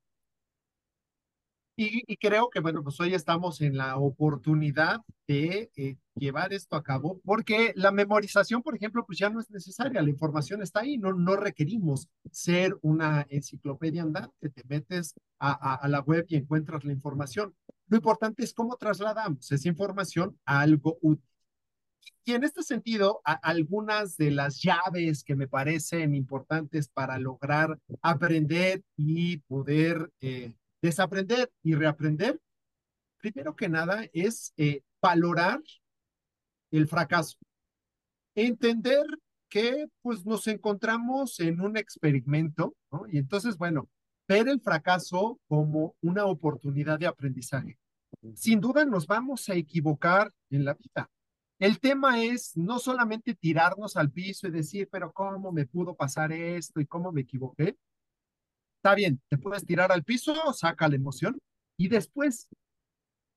Y, 1.76 2.16
creo 2.18 2.50
que, 2.50 2.60
bueno, 2.60 2.84
pues 2.84 3.00
hoy 3.00 3.14
estamos 3.14 3.60
en 3.60 3.76
la 3.76 3.96
oportunidad 3.96 5.00
de 5.26 5.72
eh, 5.76 5.96
llevar 6.14 6.52
esto 6.52 6.76
a 6.76 6.84
cabo, 6.84 7.20
porque 7.24 7.72
la 7.74 7.90
memorización, 7.90 8.62
por 8.62 8.76
ejemplo, 8.76 9.04
pues 9.04 9.18
ya 9.18 9.28
no 9.28 9.40
es 9.40 9.50
necesaria, 9.50 10.00
la 10.00 10.08
información 10.08 10.62
está 10.62 10.80
ahí, 10.80 10.98
no, 10.98 11.12
no 11.12 11.34
requerimos 11.34 12.08
ser 12.30 12.78
una 12.82 13.26
enciclopedia 13.28 14.02
andante, 14.02 14.50
te 14.50 14.62
metes 14.68 15.14
a, 15.40 15.74
a, 15.74 15.88
la 15.88 16.00
web 16.00 16.26
y 16.28 16.36
encuentras 16.36 16.84
la 16.84 16.92
información. 16.92 17.54
Lo 17.88 17.96
importante 17.96 18.44
es 18.44 18.54
cómo 18.54 18.76
trasladamos 18.76 19.50
esa 19.50 19.68
información 19.68 20.38
a 20.44 20.60
algo 20.60 20.96
útil. 21.02 21.28
Y 22.24 22.32
en 22.32 22.44
este 22.44 22.62
sentido, 22.62 23.20
algunas 23.24 24.16
de 24.16 24.30
las 24.30 24.62
llaves 24.62 25.24
que 25.24 25.34
me 25.34 25.48
parecen 25.48 26.14
importantes 26.14 26.88
para 26.88 27.18
lograr 27.18 27.78
aprender 28.00 28.82
y 28.96 29.38
poder 29.38 30.10
eh, 30.20 30.54
Desaprender 30.84 31.50
y 31.62 31.74
reaprender, 31.74 32.38
primero 33.16 33.56
que 33.56 33.70
nada, 33.70 34.04
es 34.12 34.52
eh, 34.58 34.82
valorar 35.00 35.62
el 36.70 36.86
fracaso. 36.86 37.38
Entender 38.34 39.06
que 39.48 39.86
pues 40.02 40.26
nos 40.26 40.46
encontramos 40.46 41.40
en 41.40 41.62
un 41.62 41.78
experimento, 41.78 42.76
¿no? 42.92 43.06
Y 43.08 43.16
entonces, 43.16 43.56
bueno, 43.56 43.88
ver 44.28 44.46
el 44.46 44.60
fracaso 44.60 45.40
como 45.48 45.96
una 46.02 46.26
oportunidad 46.26 46.98
de 46.98 47.06
aprendizaje. 47.06 47.78
Sin 48.34 48.60
duda 48.60 48.84
nos 48.84 49.06
vamos 49.06 49.48
a 49.48 49.54
equivocar 49.54 50.30
en 50.50 50.66
la 50.66 50.74
vida. 50.74 51.10
El 51.58 51.80
tema 51.80 52.22
es 52.22 52.58
no 52.58 52.78
solamente 52.78 53.34
tirarnos 53.34 53.96
al 53.96 54.10
piso 54.10 54.48
y 54.48 54.50
decir, 54.50 54.86
pero 54.92 55.10
¿cómo 55.12 55.50
me 55.50 55.64
pudo 55.64 55.94
pasar 55.94 56.30
esto 56.30 56.78
y 56.78 56.84
cómo 56.84 57.10
me 57.10 57.22
equivoqué? 57.22 57.74
Está 58.84 58.96
bien, 58.96 59.18
te 59.30 59.38
puedes 59.38 59.64
tirar 59.64 59.90
al 59.92 60.04
piso, 60.04 60.34
saca 60.52 60.86
la 60.90 60.96
emoción 60.96 61.38
y 61.78 61.88
después, 61.88 62.50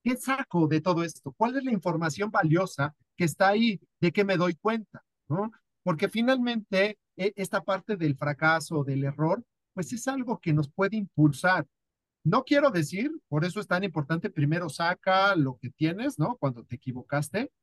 ¿qué 0.04 0.18
saco 0.18 0.68
de 0.68 0.82
todo 0.82 1.06
esto? 1.06 1.32
¿Cuál 1.38 1.56
es 1.56 1.64
la 1.64 1.72
información 1.72 2.30
valiosa 2.32 2.94
que 3.16 3.24
está 3.24 3.48
ahí? 3.48 3.80
¿De 4.02 4.12
qué 4.12 4.26
me 4.26 4.36
doy 4.36 4.56
cuenta? 4.56 5.06
¿No? 5.30 5.50
Porque 5.84 6.10
finalmente 6.10 7.00
e, 7.16 7.32
esta 7.38 7.64
parte 7.64 7.96
del 7.96 8.18
fracaso, 8.18 8.84
del 8.84 9.06
error, 9.06 9.42
pues 9.74 9.94
es 9.94 10.10
algo 10.10 10.38
que 10.38 10.52
nos 10.52 10.70
puede 10.70 10.98
impulsar. 10.98 11.66
No 12.26 12.44
quiero 12.44 12.70
decir, 12.70 13.10
por 13.30 13.46
eso 13.46 13.62
es 13.62 13.68
tan 13.68 13.86
importante, 13.86 14.30
primero 14.30 14.68
saca 14.68 15.34
lo 15.38 15.58
que 15.62 15.70
tienes, 15.70 16.20
¿no? 16.20 16.36
Cuando 16.36 16.66
te 16.66 16.76
equivocaste, 16.76 17.54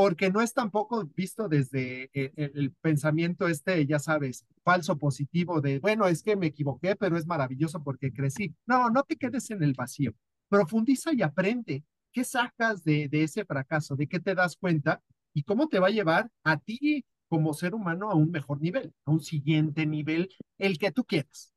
porque 0.00 0.30
no 0.30 0.40
es 0.40 0.54
tampoco 0.54 1.04
visto 1.14 1.46
desde 1.46 2.08
eh, 2.14 2.32
el, 2.34 2.72
pensamiento 2.80 3.48
este, 3.48 3.84
ya 3.84 3.98
sabes, 3.98 4.46
falso 4.64 4.96
positivo 4.96 5.60
de, 5.60 5.78
bueno, 5.78 6.06
es 6.08 6.22
que 6.22 6.36
me 6.36 6.46
equivoqué, 6.46 6.96
pero 6.96 7.18
es 7.18 7.26
maravilloso 7.26 7.82
porque 7.84 8.10
crecí. 8.10 8.54
No, 8.64 8.88
no 8.88 9.02
te 9.02 9.16
quedes 9.16 9.50
en 9.50 9.62
el 9.62 9.74
vacío. 9.74 10.14
Profundiza 10.48 11.12
y 11.12 11.20
aprende. 11.20 11.84
¿Qué 12.12 12.24
sacas 12.24 12.82
de, 12.82 13.10
de 13.10 13.24
ese 13.24 13.44
fracaso? 13.44 13.94
¿De 13.94 14.06
qué 14.06 14.20
te 14.20 14.34
das 14.34 14.56
cuenta? 14.56 15.02
¿Y 15.34 15.42
cómo 15.42 15.68
te 15.68 15.78
va 15.78 15.88
a 15.88 15.90
llevar 15.90 16.30
a 16.44 16.56
ti 16.56 17.04
como 17.28 17.52
ser 17.52 17.74
humano 17.74 18.10
a 18.10 18.14
un 18.14 18.30
mejor 18.30 18.58
nivel, 18.58 18.94
a 19.04 19.10
un 19.10 19.20
siguiente 19.20 19.84
nivel, 19.84 20.30
el 20.56 20.78
que 20.78 20.92
tú 20.92 21.04
quieras? 21.04 21.52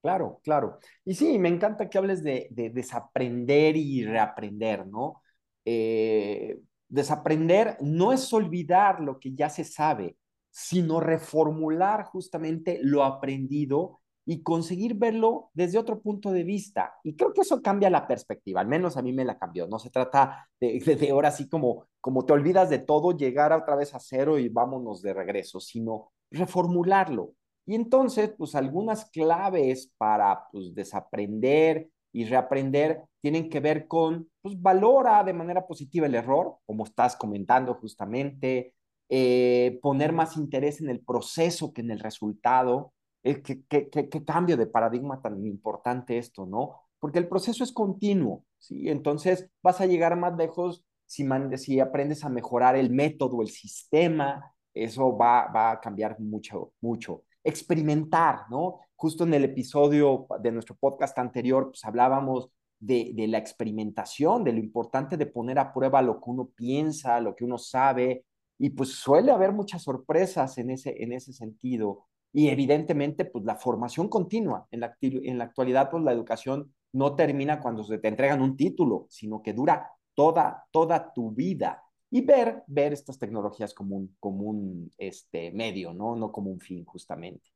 Claro, 0.00 0.40
claro. 0.42 0.78
Y 1.04 1.12
sí, 1.14 1.38
me 1.38 1.50
encanta 1.50 1.90
que 1.90 1.98
hables 1.98 2.22
de, 2.22 2.48
de 2.52 2.70
desaprender 2.70 3.76
y 3.76 4.02
reaprender, 4.06 4.86
¿no? 4.86 5.20
Eh, 5.66 6.58
Desaprender 6.92 7.78
no 7.80 8.12
es 8.12 8.30
olvidar 8.34 9.00
lo 9.00 9.18
que 9.18 9.34
ya 9.34 9.48
se 9.48 9.64
sabe, 9.64 10.18
sino 10.50 11.00
reformular 11.00 12.04
justamente 12.04 12.80
lo 12.82 13.02
aprendido 13.02 14.00
y 14.26 14.42
conseguir 14.42 14.96
verlo 14.96 15.48
desde 15.54 15.78
otro 15.78 16.02
punto 16.02 16.32
de 16.32 16.44
vista. 16.44 16.92
Y 17.02 17.16
creo 17.16 17.32
que 17.32 17.40
eso 17.40 17.62
cambia 17.62 17.88
la 17.88 18.06
perspectiva, 18.06 18.60
al 18.60 18.66
menos 18.68 18.98
a 18.98 19.02
mí 19.02 19.10
me 19.10 19.24
la 19.24 19.38
cambió. 19.38 19.66
No 19.66 19.78
se 19.78 19.88
trata 19.88 20.46
de, 20.60 20.80
de, 20.80 21.10
ahora 21.10 21.28
así 21.28 21.48
como, 21.48 21.86
como 21.98 22.26
te 22.26 22.34
olvidas 22.34 22.68
de 22.68 22.80
todo, 22.80 23.16
llegar 23.16 23.54
otra 23.54 23.74
vez 23.74 23.94
a 23.94 23.98
cero 23.98 24.38
y 24.38 24.50
vámonos 24.50 25.00
de 25.00 25.14
regreso, 25.14 25.60
sino 25.60 26.12
reformularlo. 26.30 27.32
Y 27.64 27.74
entonces, 27.74 28.34
pues 28.36 28.54
algunas 28.54 29.06
claves 29.06 29.90
para 29.96 30.44
pues, 30.52 30.74
desaprender 30.74 31.88
y 32.12 32.24
reaprender 32.24 33.04
tienen 33.20 33.48
que 33.48 33.60
ver 33.60 33.86
con, 33.86 34.28
pues 34.40 34.60
valora 34.60 35.22
de 35.24 35.32
manera 35.32 35.66
positiva 35.66 36.06
el 36.06 36.14
error, 36.14 36.56
como 36.66 36.84
estás 36.84 37.16
comentando 37.16 37.74
justamente, 37.74 38.74
eh, 39.08 39.78
poner 39.82 40.12
más 40.12 40.36
interés 40.36 40.80
en 40.80 40.90
el 40.90 41.00
proceso 41.00 41.72
que 41.72 41.82
en 41.82 41.90
el 41.90 42.00
resultado. 42.00 42.92
Eh, 43.22 43.40
¿Qué, 43.40 43.62
qué, 43.68 43.88
qué, 43.88 44.24
cambio 44.24 44.56
de 44.56 44.66
paradigma 44.66 45.20
tan 45.22 45.46
importante 45.46 46.18
esto, 46.18 46.46
¿no? 46.46 46.80
Porque 46.98 47.20
el 47.20 47.28
proceso 47.28 47.62
es 47.62 47.72
continuo, 47.72 48.44
¿sí? 48.58 48.88
Entonces 48.88 49.48
vas 49.62 49.80
a 49.80 49.86
llegar 49.86 50.16
más 50.16 50.36
lejos 50.36 50.84
si, 51.06 51.28
si 51.56 51.78
aprendes 51.78 52.24
a 52.24 52.28
mejorar 52.28 52.74
el 52.74 52.90
método, 52.90 53.42
el 53.42 53.50
sistema, 53.50 54.52
eso 54.74 55.16
va, 55.16 55.46
va 55.48 55.72
a 55.72 55.80
cambiar 55.80 56.18
mucho, 56.18 56.72
mucho. 56.80 57.24
Experimentar, 57.44 58.46
¿no? 58.50 58.80
Justo 59.02 59.24
en 59.24 59.34
el 59.34 59.42
episodio 59.42 60.28
de 60.38 60.52
nuestro 60.52 60.76
podcast 60.76 61.18
anterior, 61.18 61.70
pues 61.70 61.84
hablábamos 61.84 62.50
de, 62.78 63.12
la 63.26 63.38
experimentación, 63.38 64.44
de 64.44 64.52
lo 64.52 64.60
importante 64.60 65.16
de 65.16 65.26
poner 65.26 65.58
a 65.58 65.72
prueba 65.72 66.00
lo 66.02 66.20
que 66.20 66.30
uno 66.30 66.50
piensa, 66.54 67.20
lo 67.20 67.34
que 67.34 67.44
uno 67.44 67.58
sabe, 67.58 68.24
y 68.58 68.70
pues 68.70 68.90
suele 68.90 69.32
haber 69.32 69.50
muchas 69.50 69.82
sorpresas 69.82 70.56
en 70.58 70.70
ese, 70.70 71.02
en 71.02 71.12
ese 71.12 71.32
sentido. 71.32 72.06
Y 72.32 72.46
evidentemente, 72.46 73.24
pues 73.24 73.44
la 73.44 73.56
formación 73.56 74.06
continua. 74.08 74.68
En 74.70 74.78
la, 74.78 74.96
en 75.00 75.36
la 75.36 75.44
actualidad, 75.46 75.90
pues 75.90 76.04
la 76.04 76.12
educación 76.12 76.72
no 76.92 77.16
termina 77.16 77.58
cuando 77.58 77.82
se 77.82 77.98
te 77.98 78.06
entregan 78.06 78.40
un 78.40 78.56
título, 78.56 79.06
sino 79.10 79.42
que 79.42 79.52
dura 79.52 79.90
toda, 80.14 80.64
toda 80.70 81.12
tu 81.12 81.32
vida 81.32 81.82
y 82.08 82.20
ver, 82.20 82.62
ver 82.68 82.92
estas 82.92 83.18
tecnologías 83.18 83.74
como 83.74 83.96
un, 83.96 84.16
como 84.20 84.44
un 84.44 84.92
este, 84.96 85.50
medio, 85.50 85.92
¿no? 85.92 86.14
No 86.14 86.30
como 86.30 86.52
un 86.52 86.60
fin, 86.60 86.84
justamente. 86.84 87.51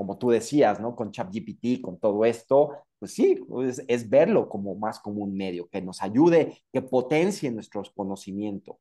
Como 0.00 0.16
tú 0.16 0.30
decías, 0.30 0.80
¿no? 0.80 0.96
Con 0.96 1.12
ChatGPT, 1.12 1.82
con 1.82 2.00
todo 2.00 2.24
esto, 2.24 2.70
pues 2.98 3.12
sí, 3.12 3.38
es, 3.66 3.84
es 3.86 4.08
verlo 4.08 4.48
como 4.48 4.74
más 4.74 4.98
como 4.98 5.22
un 5.22 5.36
medio, 5.36 5.68
que 5.68 5.82
nos 5.82 6.00
ayude, 6.00 6.62
que 6.72 6.80
potencie 6.80 7.50
nuestros 7.50 7.90
conocimientos. 7.90 8.76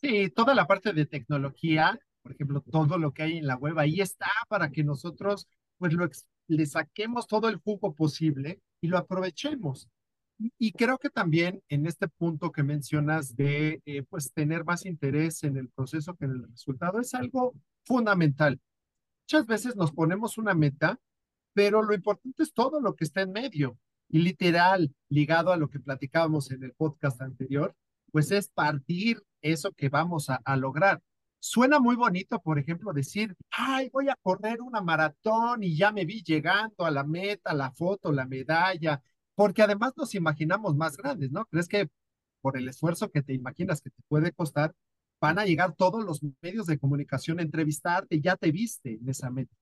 Sí, 0.00 0.30
toda 0.30 0.54
la 0.54 0.66
parte 0.66 0.94
de 0.94 1.04
tecnología, 1.04 2.00
por 2.22 2.32
ejemplo, 2.32 2.62
todo 2.62 2.96
lo 2.96 3.12
que 3.12 3.24
hay 3.24 3.36
en 3.36 3.46
la 3.46 3.56
web, 3.56 3.78
ahí 3.78 4.00
está 4.00 4.30
para 4.48 4.70
que 4.70 4.82
nosotros, 4.82 5.46
pues, 5.76 5.92
lo, 5.92 6.08
le 6.46 6.64
saquemos 6.64 7.26
todo 7.26 7.50
el 7.50 7.58
jugo 7.58 7.94
posible 7.94 8.62
y 8.80 8.88
lo 8.88 8.96
aprovechemos. 8.96 9.90
Y 10.58 10.72
creo 10.72 10.96
que 10.96 11.10
también 11.10 11.62
en 11.68 11.84
este 11.84 12.08
punto 12.08 12.50
que 12.50 12.62
mencionas 12.62 13.36
de 13.36 13.82
eh, 13.84 14.04
pues 14.08 14.32
tener 14.32 14.64
más 14.64 14.86
interés 14.86 15.44
en 15.44 15.58
el 15.58 15.68
proceso 15.68 16.16
que 16.16 16.24
en 16.24 16.30
el 16.30 16.48
resultado 16.48 16.98
es 16.98 17.12
algo 17.12 17.52
fundamental. 17.84 18.58
Muchas 19.30 19.46
veces 19.46 19.76
nos 19.76 19.92
ponemos 19.92 20.38
una 20.38 20.54
meta, 20.54 20.98
pero 21.52 21.82
lo 21.82 21.92
importante 21.92 22.42
es 22.42 22.54
todo 22.54 22.80
lo 22.80 22.94
que 22.96 23.04
está 23.04 23.20
en 23.20 23.32
medio. 23.32 23.78
Y 24.08 24.20
literal, 24.20 24.94
ligado 25.10 25.52
a 25.52 25.58
lo 25.58 25.68
que 25.68 25.80
platicábamos 25.80 26.50
en 26.50 26.62
el 26.62 26.72
podcast 26.72 27.20
anterior, 27.20 27.76
pues 28.10 28.30
es 28.30 28.48
partir 28.48 29.22
eso 29.42 29.72
que 29.72 29.90
vamos 29.90 30.30
a, 30.30 30.36
a 30.46 30.56
lograr. 30.56 31.02
Suena 31.40 31.78
muy 31.78 31.94
bonito, 31.94 32.40
por 32.40 32.58
ejemplo, 32.58 32.94
decir, 32.94 33.36
ay, 33.50 33.90
voy 33.92 34.08
a 34.08 34.16
correr 34.22 34.62
una 34.62 34.80
maratón 34.80 35.62
y 35.62 35.76
ya 35.76 35.92
me 35.92 36.06
vi 36.06 36.22
llegando 36.22 36.86
a 36.86 36.90
la 36.90 37.04
meta, 37.04 37.52
la 37.52 37.70
foto, 37.72 38.10
la 38.10 38.24
medalla, 38.24 39.02
porque 39.34 39.60
además 39.60 39.92
nos 39.98 40.14
imaginamos 40.14 40.74
más 40.74 40.96
grandes, 40.96 41.30
¿no? 41.30 41.44
¿Crees 41.44 41.68
que 41.68 41.90
por 42.40 42.56
el 42.56 42.66
esfuerzo 42.66 43.10
que 43.10 43.20
te 43.20 43.34
imaginas 43.34 43.82
que 43.82 43.90
te 43.90 44.02
puede 44.08 44.32
costar, 44.32 44.74
van 45.20 45.38
a 45.38 45.44
llegar 45.44 45.74
todos 45.74 46.04
los 46.04 46.20
medios 46.42 46.66
de 46.66 46.78
comunicación 46.78 47.38
a 47.38 47.42
entrevistarte, 47.42 48.20
ya 48.20 48.36
te 48.36 48.52
viste 48.52 48.94
en 48.94 49.08
esa 49.08 49.30
meta? 49.30 49.54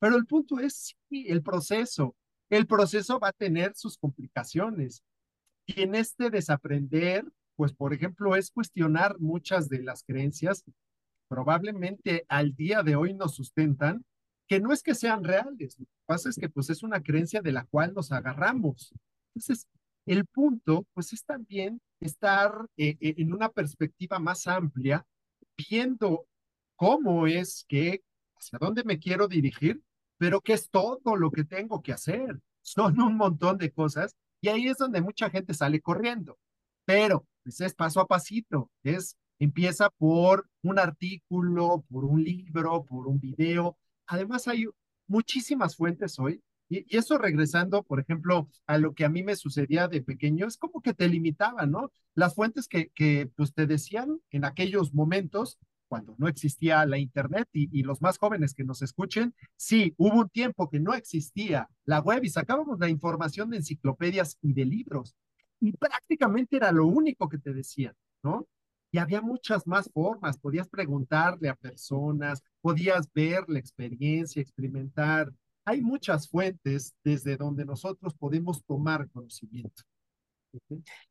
Pero 0.00 0.16
el 0.16 0.26
punto 0.26 0.60
es, 0.60 0.96
sí, 1.08 1.26
el 1.28 1.42
proceso. 1.42 2.14
El 2.50 2.66
proceso 2.66 3.18
va 3.18 3.28
a 3.28 3.32
tener 3.32 3.74
sus 3.74 3.98
complicaciones. 3.98 5.02
Y 5.66 5.82
en 5.82 5.94
este 5.94 6.30
desaprender, 6.30 7.24
pues, 7.56 7.72
por 7.72 7.92
ejemplo, 7.92 8.36
es 8.36 8.50
cuestionar 8.50 9.18
muchas 9.18 9.68
de 9.68 9.82
las 9.82 10.02
creencias 10.02 10.64
probablemente 11.28 12.24
al 12.28 12.54
día 12.54 12.82
de 12.82 12.96
hoy 12.96 13.14
nos 13.14 13.36
sustentan, 13.36 14.04
que 14.48 14.60
no 14.60 14.72
es 14.72 14.82
que 14.82 14.94
sean 14.94 15.22
reales, 15.24 15.78
lo 15.78 15.84
que 15.84 15.92
pasa 16.06 16.30
es 16.30 16.36
que 16.36 16.48
pues 16.48 16.70
es 16.70 16.82
una 16.82 17.02
creencia 17.02 17.42
de 17.42 17.52
la 17.52 17.64
cual 17.66 17.92
nos 17.94 18.12
agarramos. 18.12 18.94
Entonces, 19.34 19.68
el 20.08 20.26
punto, 20.26 20.86
pues 20.94 21.12
es 21.12 21.24
también 21.24 21.80
estar 22.00 22.52
eh, 22.76 22.96
eh, 23.00 23.14
en 23.18 23.32
una 23.32 23.48
perspectiva 23.50 24.18
más 24.18 24.46
amplia, 24.46 25.06
viendo 25.56 26.26
cómo 26.76 27.26
es 27.26 27.64
que, 27.68 28.02
hacia 28.36 28.58
dónde 28.58 28.84
me 28.84 28.98
quiero 28.98 29.28
dirigir, 29.28 29.82
pero 30.16 30.40
qué 30.40 30.54
es 30.54 30.70
todo 30.70 31.16
lo 31.16 31.30
que 31.30 31.44
tengo 31.44 31.82
que 31.82 31.92
hacer. 31.92 32.40
Son 32.62 33.00
un 33.00 33.16
montón 33.16 33.58
de 33.58 33.72
cosas 33.72 34.14
y 34.40 34.48
ahí 34.48 34.68
es 34.68 34.78
donde 34.78 35.00
mucha 35.00 35.30
gente 35.30 35.54
sale 35.54 35.80
corriendo. 35.80 36.38
Pero, 36.84 37.26
pues 37.42 37.60
es 37.60 37.74
paso 37.74 38.00
a 38.00 38.06
pasito, 38.06 38.70
es, 38.82 39.16
empieza 39.38 39.90
por 39.90 40.48
un 40.62 40.78
artículo, 40.78 41.84
por 41.90 42.04
un 42.04 42.22
libro, 42.22 42.84
por 42.84 43.06
un 43.08 43.20
video. 43.20 43.76
Además, 44.06 44.48
hay 44.48 44.66
muchísimas 45.06 45.76
fuentes 45.76 46.18
hoy 46.18 46.42
y, 46.68 46.96
eso 46.96 47.18
regresando, 47.18 47.82
por 47.82 48.00
ejemplo, 48.00 48.48
a 48.66 48.78
lo 48.78 48.94
que 48.94 49.04
a 49.04 49.08
mí 49.08 49.22
me 49.22 49.36
sucedía 49.36 49.88
de 49.88 50.02
pequeño, 50.02 50.46
es 50.46 50.56
como 50.56 50.80
que 50.80 50.94
te 50.94 51.08
limitaba, 51.08 51.66
¿no? 51.66 51.92
Las 52.14 52.34
fuentes 52.34 52.68
que, 52.68 52.88
que 52.90 53.30
pues, 53.36 53.54
te 53.54 53.66
decían 53.66 54.20
en 54.30 54.44
aquellos 54.44 54.92
momentos, 54.94 55.58
cuando 55.88 56.14
no 56.18 56.28
existía 56.28 56.84
la 56.84 56.98
Internet 56.98 57.48
y, 57.52 57.68
y, 57.78 57.82
los 57.82 58.02
más 58.02 58.18
jóvenes 58.18 58.54
que 58.54 58.64
nos 58.64 58.82
escuchen, 58.82 59.34
sí, 59.56 59.94
hubo 59.96 60.20
un 60.20 60.28
tiempo 60.28 60.68
que 60.68 60.80
no 60.80 60.94
existía 60.94 61.68
la 61.84 62.00
web 62.00 62.24
y 62.24 62.28
sacábamos 62.28 62.78
la 62.78 62.90
información 62.90 63.50
de 63.50 63.58
enciclopedias 63.58 64.36
y 64.42 64.52
de 64.52 64.66
libros. 64.66 65.16
Y 65.60 65.72
prácticamente 65.72 66.56
era 66.56 66.70
lo 66.72 66.86
único 66.86 67.28
que 67.28 67.38
te 67.38 67.54
decían, 67.54 67.94
¿no? 68.22 68.46
Y 68.90 68.98
había 68.98 69.20
muchas 69.20 69.66
más 69.66 69.90
formas, 69.92 70.38
podías 70.38 70.68
preguntarle 70.68 71.48
a 71.48 71.54
personas, 71.54 72.42
podías 72.60 73.10
ver 73.12 73.44
la 73.48 73.58
experiencia, 73.58 74.40
experimentar, 74.40 75.30
hay 75.68 75.82
muchas 75.82 76.28
fuentes 76.28 76.94
desde 77.04 77.36
donde 77.36 77.64
nosotros 77.66 78.14
podemos 78.14 78.64
tomar 78.64 79.08
conocimiento. 79.10 79.82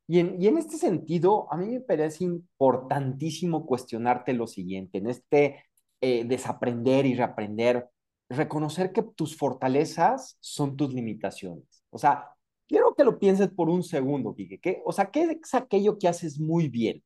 Y 0.08 0.18
en, 0.18 0.42
y 0.42 0.48
en 0.48 0.58
este 0.58 0.76
sentido, 0.78 1.46
a 1.52 1.56
mí 1.56 1.68
me 1.68 1.80
parece 1.80 2.24
importantísimo 2.24 3.64
cuestionarte 3.64 4.32
lo 4.32 4.48
siguiente, 4.48 4.98
en 4.98 5.08
este 5.08 5.64
eh, 6.00 6.24
desaprender 6.24 7.06
y 7.06 7.14
reaprender, 7.14 7.88
reconocer 8.28 8.92
que 8.92 9.02
tus 9.02 9.36
fortalezas 9.36 10.36
son 10.40 10.76
tus 10.76 10.92
limitaciones. 10.92 11.84
O 11.90 11.98
sea, 11.98 12.30
quiero 12.66 12.94
que 12.96 13.04
lo 13.04 13.18
pienses 13.18 13.48
por 13.50 13.70
un 13.70 13.84
segundo, 13.84 14.34
Quique. 14.34 14.82
O 14.84 14.92
sea, 14.92 15.10
¿qué 15.12 15.22
es 15.22 15.54
aquello 15.54 15.98
que 15.98 16.08
haces 16.08 16.40
muy 16.40 16.68
bien? 16.68 17.04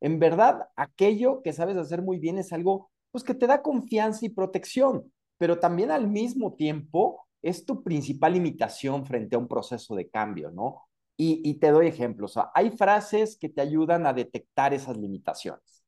En 0.00 0.18
verdad, 0.18 0.68
aquello 0.76 1.42
que 1.42 1.54
sabes 1.54 1.78
hacer 1.78 2.02
muy 2.02 2.18
bien 2.18 2.36
es 2.36 2.52
algo 2.52 2.90
pues, 3.12 3.24
que 3.24 3.34
te 3.34 3.46
da 3.46 3.62
confianza 3.62 4.26
y 4.26 4.28
protección 4.28 5.10
pero 5.42 5.58
también 5.58 5.90
al 5.90 6.06
mismo 6.06 6.54
tiempo 6.54 7.26
es 7.42 7.66
tu 7.66 7.82
principal 7.82 8.34
limitación 8.34 9.04
frente 9.04 9.34
a 9.34 9.40
un 9.40 9.48
proceso 9.48 9.96
de 9.96 10.08
cambio, 10.08 10.52
¿no? 10.52 10.86
Y, 11.16 11.54
te 11.54 11.72
doy 11.72 11.88
ejemplos. 11.88 12.38
hay 12.54 12.70
frases 12.70 13.36
que 13.36 13.48
te 13.48 13.60
ayudan 13.60 14.06
a 14.06 14.12
detectar 14.12 14.72
esas 14.72 14.96
limitaciones. 14.96 15.84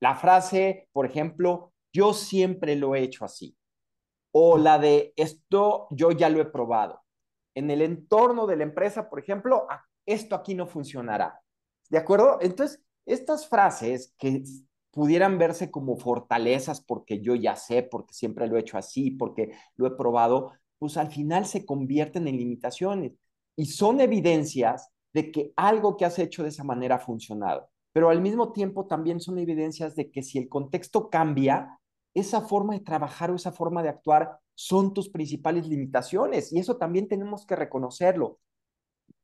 La 0.00 0.14
frase, 0.14 0.88
por 0.92 1.04
ejemplo, 1.04 1.74
yo 1.92 2.14
siempre 2.14 2.76
lo 2.76 2.94
he 2.94 3.02
hecho 3.02 3.26
así. 3.26 3.54
O 4.32 4.56
la 4.56 4.78
de 4.78 5.12
esto 5.16 5.88
yo 5.90 6.10
ya 6.12 6.30
lo 6.30 6.40
he 6.40 6.46
probado. 6.46 7.02
En 7.54 7.70
el 7.70 7.82
entorno 7.82 8.46
de 8.46 8.56
la 8.56 8.62
empresa, 8.62 9.10
por 9.10 9.18
ejemplo, 9.18 9.66
ah, 9.68 9.84
esto 10.06 10.34
aquí 10.34 10.54
no 10.54 10.66
funcionará. 10.66 11.42
¿De 11.90 11.98
acuerdo? 11.98 12.38
Entonces, 12.40 12.82
estas 13.04 13.46
frases 13.46 14.14
que 14.16 14.44
pudieran 14.90 15.38
verse 15.38 15.70
como 15.70 15.96
fortalezas 15.96 16.80
porque 16.80 17.20
yo 17.20 17.34
ya 17.34 17.56
sé, 17.56 17.82
porque 17.82 18.14
siempre 18.14 18.46
lo 18.46 18.56
he 18.56 18.60
hecho 18.60 18.78
así, 18.78 19.10
porque 19.10 19.52
lo 19.76 19.86
he 19.86 19.96
probado, 19.96 20.52
pues 20.78 20.96
al 20.96 21.10
final 21.10 21.46
se 21.46 21.64
convierten 21.64 22.28
en 22.28 22.36
limitaciones 22.36 23.12
y 23.56 23.66
son 23.66 24.00
evidencias 24.00 24.90
de 25.12 25.30
que 25.32 25.52
algo 25.56 25.96
que 25.96 26.04
has 26.04 26.18
hecho 26.18 26.42
de 26.42 26.50
esa 26.50 26.64
manera 26.64 26.96
ha 26.96 27.00
funcionado. 27.00 27.68
Pero 27.92 28.10
al 28.10 28.20
mismo 28.20 28.52
tiempo 28.52 28.86
también 28.86 29.20
son 29.20 29.38
evidencias 29.38 29.96
de 29.96 30.10
que 30.10 30.22
si 30.22 30.38
el 30.38 30.48
contexto 30.48 31.10
cambia, 31.10 31.78
esa 32.14 32.42
forma 32.42 32.74
de 32.74 32.80
trabajar 32.80 33.30
o 33.30 33.36
esa 33.36 33.52
forma 33.52 33.82
de 33.82 33.88
actuar 33.88 34.38
son 34.54 34.92
tus 34.92 35.08
principales 35.08 35.66
limitaciones 35.66 36.52
y 36.52 36.58
eso 36.58 36.76
también 36.76 37.08
tenemos 37.08 37.46
que 37.46 37.56
reconocerlo. 37.56 38.38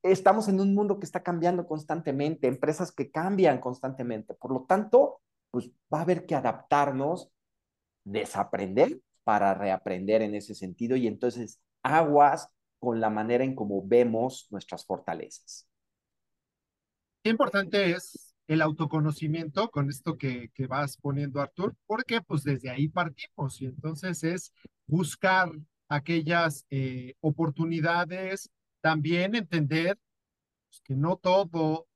Estamos 0.02 0.48
en 0.48 0.60
un 0.60 0.74
mundo 0.74 0.98
que 0.98 1.06
está 1.06 1.22
cambiando 1.22 1.66
constantemente, 1.66 2.46
empresas 2.46 2.92
que 2.92 3.10
cambian 3.10 3.60
constantemente. 3.60 4.34
Por 4.34 4.52
lo 4.52 4.64
tanto, 4.64 5.20
pues 5.54 5.70
va 5.92 6.00
a 6.00 6.02
haber 6.02 6.26
que 6.26 6.34
adaptarnos, 6.34 7.30
desaprender 8.02 9.00
para 9.22 9.54
reaprender 9.54 10.20
en 10.20 10.34
ese 10.34 10.52
sentido 10.52 10.96
y 10.96 11.06
entonces 11.06 11.60
aguas 11.84 12.48
con 12.80 13.00
la 13.00 13.08
manera 13.08 13.44
en 13.44 13.54
cómo 13.54 13.86
vemos 13.86 14.48
nuestras 14.50 14.84
fortalezas. 14.84 15.68
Qué 17.22 17.30
importante 17.30 17.92
es 17.92 18.34
el 18.48 18.62
autoconocimiento 18.62 19.70
con 19.70 19.88
esto 19.90 20.18
que, 20.18 20.50
que 20.54 20.66
vas 20.66 20.96
poniendo, 20.96 21.40
Artur, 21.40 21.76
porque 21.86 22.20
pues 22.20 22.42
desde 22.42 22.70
ahí 22.70 22.88
partimos 22.88 23.62
y 23.62 23.66
entonces 23.66 24.24
es 24.24 24.52
buscar 24.88 25.52
aquellas 25.88 26.66
eh, 26.70 27.14
oportunidades, 27.20 28.50
también 28.80 29.36
entender 29.36 30.00
pues, 30.66 30.80
que 30.80 30.96
no 30.96 31.16
todo 31.16 31.86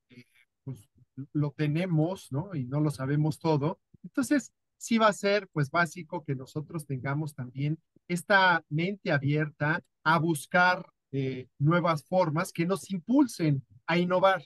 lo 1.32 1.52
tenemos, 1.52 2.30
¿no? 2.32 2.54
Y 2.54 2.64
no 2.64 2.80
lo 2.80 2.90
sabemos 2.90 3.38
todo. 3.38 3.80
Entonces, 4.02 4.52
sí 4.76 4.98
va 4.98 5.08
a 5.08 5.12
ser, 5.12 5.48
pues, 5.48 5.70
básico 5.70 6.24
que 6.24 6.34
nosotros 6.34 6.86
tengamos 6.86 7.34
también 7.34 7.78
esta 8.08 8.64
mente 8.68 9.12
abierta 9.12 9.82
a 10.04 10.18
buscar 10.18 10.86
eh, 11.12 11.48
nuevas 11.58 12.04
formas 12.04 12.52
que 12.52 12.66
nos 12.66 12.90
impulsen 12.90 13.62
a 13.86 13.98
innovar. 13.98 14.42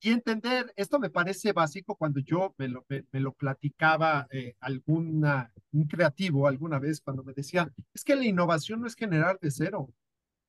Y 0.00 0.10
entender, 0.10 0.72
esto 0.76 0.98
me 0.98 1.10
parece 1.10 1.52
básico 1.52 1.96
cuando 1.96 2.20
yo 2.20 2.54
me 2.58 2.68
lo, 2.68 2.84
me, 2.88 3.20
lo 3.20 3.32
platicaba 3.32 4.26
eh, 4.30 4.54
alguna, 4.60 5.52
un 5.72 5.86
creativo 5.86 6.46
alguna 6.46 6.78
vez 6.78 7.00
cuando 7.00 7.24
me 7.24 7.32
decía, 7.32 7.72
es 7.94 8.04
que 8.04 8.14
la 8.14 8.24
innovación 8.24 8.80
no 8.82 8.86
es 8.86 8.94
generar 8.94 9.38
de 9.40 9.50
cero, 9.50 9.90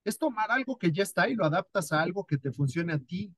es 0.03 0.17
tomar 0.17 0.51
algo 0.51 0.77
que 0.77 0.91
ya 0.91 1.03
está 1.03 1.29
y 1.29 1.35
lo 1.35 1.45
adaptas 1.45 1.91
a 1.91 2.01
algo 2.01 2.25
que 2.25 2.37
te 2.37 2.51
funcione 2.51 2.93
a 2.93 2.99
ti. 2.99 3.33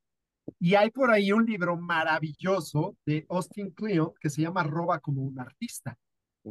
Y 0.59 0.75
hay 0.75 0.91
por 0.91 1.11
ahí 1.11 1.31
un 1.31 1.45
libro 1.45 1.77
maravilloso 1.77 2.97
de 3.05 3.25
Austin 3.29 3.71
Kleon 3.71 4.13
que 4.19 4.29
se 4.29 4.41
llama 4.41 4.63
Roba 4.63 4.99
como 4.99 5.21
un 5.23 5.39
artista. 5.39 5.97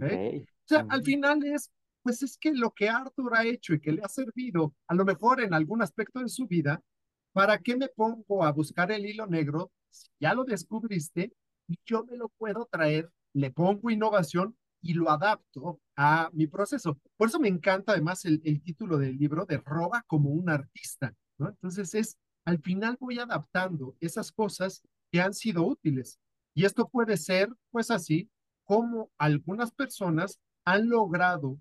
¿eh? 0.01 0.45
O 0.45 0.69
sea, 0.69 0.87
al 0.89 1.03
final 1.03 1.45
es, 1.45 1.71
pues 2.03 2.23
es 2.23 2.37
que 2.37 2.53
lo 2.53 2.71
que 2.73 2.89
Arthur 2.89 3.37
ha 3.37 3.45
hecho 3.45 3.75
y 3.75 3.81
que 3.81 3.93
le 3.93 4.03
ha 4.03 4.09
servido, 4.09 4.75
a 4.87 4.95
lo 4.95 5.05
mejor 5.05 5.41
en 5.41 5.55
algún 5.55 5.83
aspecto 5.83 6.21
de 6.21 6.29
su 6.29 6.47
vida, 6.47 6.83
¿para 7.33 7.59
qué 7.59 7.77
me 7.77 7.89
pongo 7.89 8.45
a 8.45 8.53
buscar 8.53 8.93
el 8.93 9.07
hilo 9.07 9.27
negro? 9.27 9.71
Si 9.91 10.09
ya 10.21 10.35
lo 10.35 10.45
descubriste 10.45 11.33
y 11.67 11.79
yo 11.87 12.05
me 12.05 12.17
lo 12.17 12.29
puedo 12.29 12.69
traer, 12.71 13.11
le 13.33 13.51
pongo 13.51 13.91
innovación 13.91 14.57
y 14.81 14.95
lo 14.95 15.11
adapto 15.11 15.81
a 15.97 16.31
mi 16.33 16.47
proceso. 16.47 16.99
Por 17.17 17.29
eso 17.29 17.41
me 17.41 17.49
encanta 17.49 17.93
además 17.93 18.25
el, 18.25 18.41
el 18.45 18.63
título 18.63 18.99
del 18.99 19.17
libro 19.17 19.45
de 19.45 19.59
Roba 19.59 20.05
como 20.07 20.31
un 20.31 20.49
artista, 20.51 21.15
¿no? 21.39 21.49
Entonces 21.49 21.95
es, 21.95 22.17
al 22.49 22.63
final 22.63 22.97
voy 22.99 23.19
adaptando 23.19 23.95
esas 24.01 24.33
cosas 24.33 24.81
que 25.13 25.21
han 25.21 25.35
sido 25.35 25.67
útiles. 25.67 26.19
Y 26.55 26.65
esto 26.65 26.89
puede 26.89 27.19
ser, 27.19 27.51
pues 27.71 27.91
así, 27.91 28.31
como 28.65 29.11
algunas 29.19 29.71
personas 29.71 30.41
han 30.65 30.89
logrado 30.89 31.59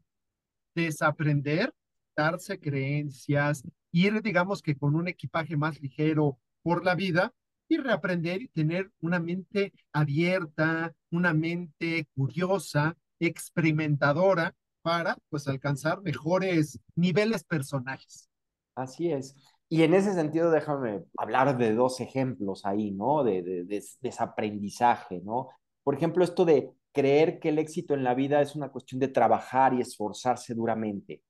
desaprender, 0.73 1.73
darse 2.15 2.57
creencias, 2.57 3.63
ir, 3.91 4.21
digamos 4.21 4.61
que 4.61 4.77
con 4.77 4.95
un 4.95 5.09
equipaje 5.09 5.57
más 5.57 5.81
ligero 5.81 6.39
por 6.63 6.85
la 6.85 6.95
vida 6.95 7.33
y 7.67 7.79
reaprender 7.79 8.43
y 8.43 8.47
tener 8.47 8.89
una 9.01 9.19
mente 9.19 9.73
abierta, 9.91 10.95
una 11.11 11.33
mente 11.33 12.07
curiosa, 12.15 12.95
experimentadora 13.19 14.55
para 14.83 15.17
pues 15.27 15.49
alcanzar 15.49 16.01
mejores 16.01 16.79
niveles 16.95 17.43
personajes. 17.43 18.29
Así 18.73 19.11
es. 19.11 19.35
Y 19.69 19.83
en 19.83 19.93
ese 19.93 20.13
sentido, 20.13 20.49
déjame 20.49 21.03
hablar 21.17 21.57
de 21.57 21.73
dos 21.73 21.99
ejemplos 21.99 22.65
ahí, 22.65 22.91
¿no? 22.91 23.23
De, 23.23 23.41
de, 23.41 23.83
desaprendizaje, 24.01 25.21
¿no? 25.23 25.49
Por 25.83 25.95
ejemplo, 25.95 26.23
esto 26.23 26.45
de 26.45 26.71
creer 26.93 27.39
que 27.39 27.49
el 27.49 27.59
éxito 27.59 27.93
en 27.93 28.03
la 28.03 28.13
vida 28.13 28.41
es 28.41 28.55
una 28.55 28.69
cuestión 28.69 28.99
de 28.99 29.09
trabajar 29.09 29.73
y 29.73 29.81
esforzarse 29.81 30.53
duramente. 30.53 31.21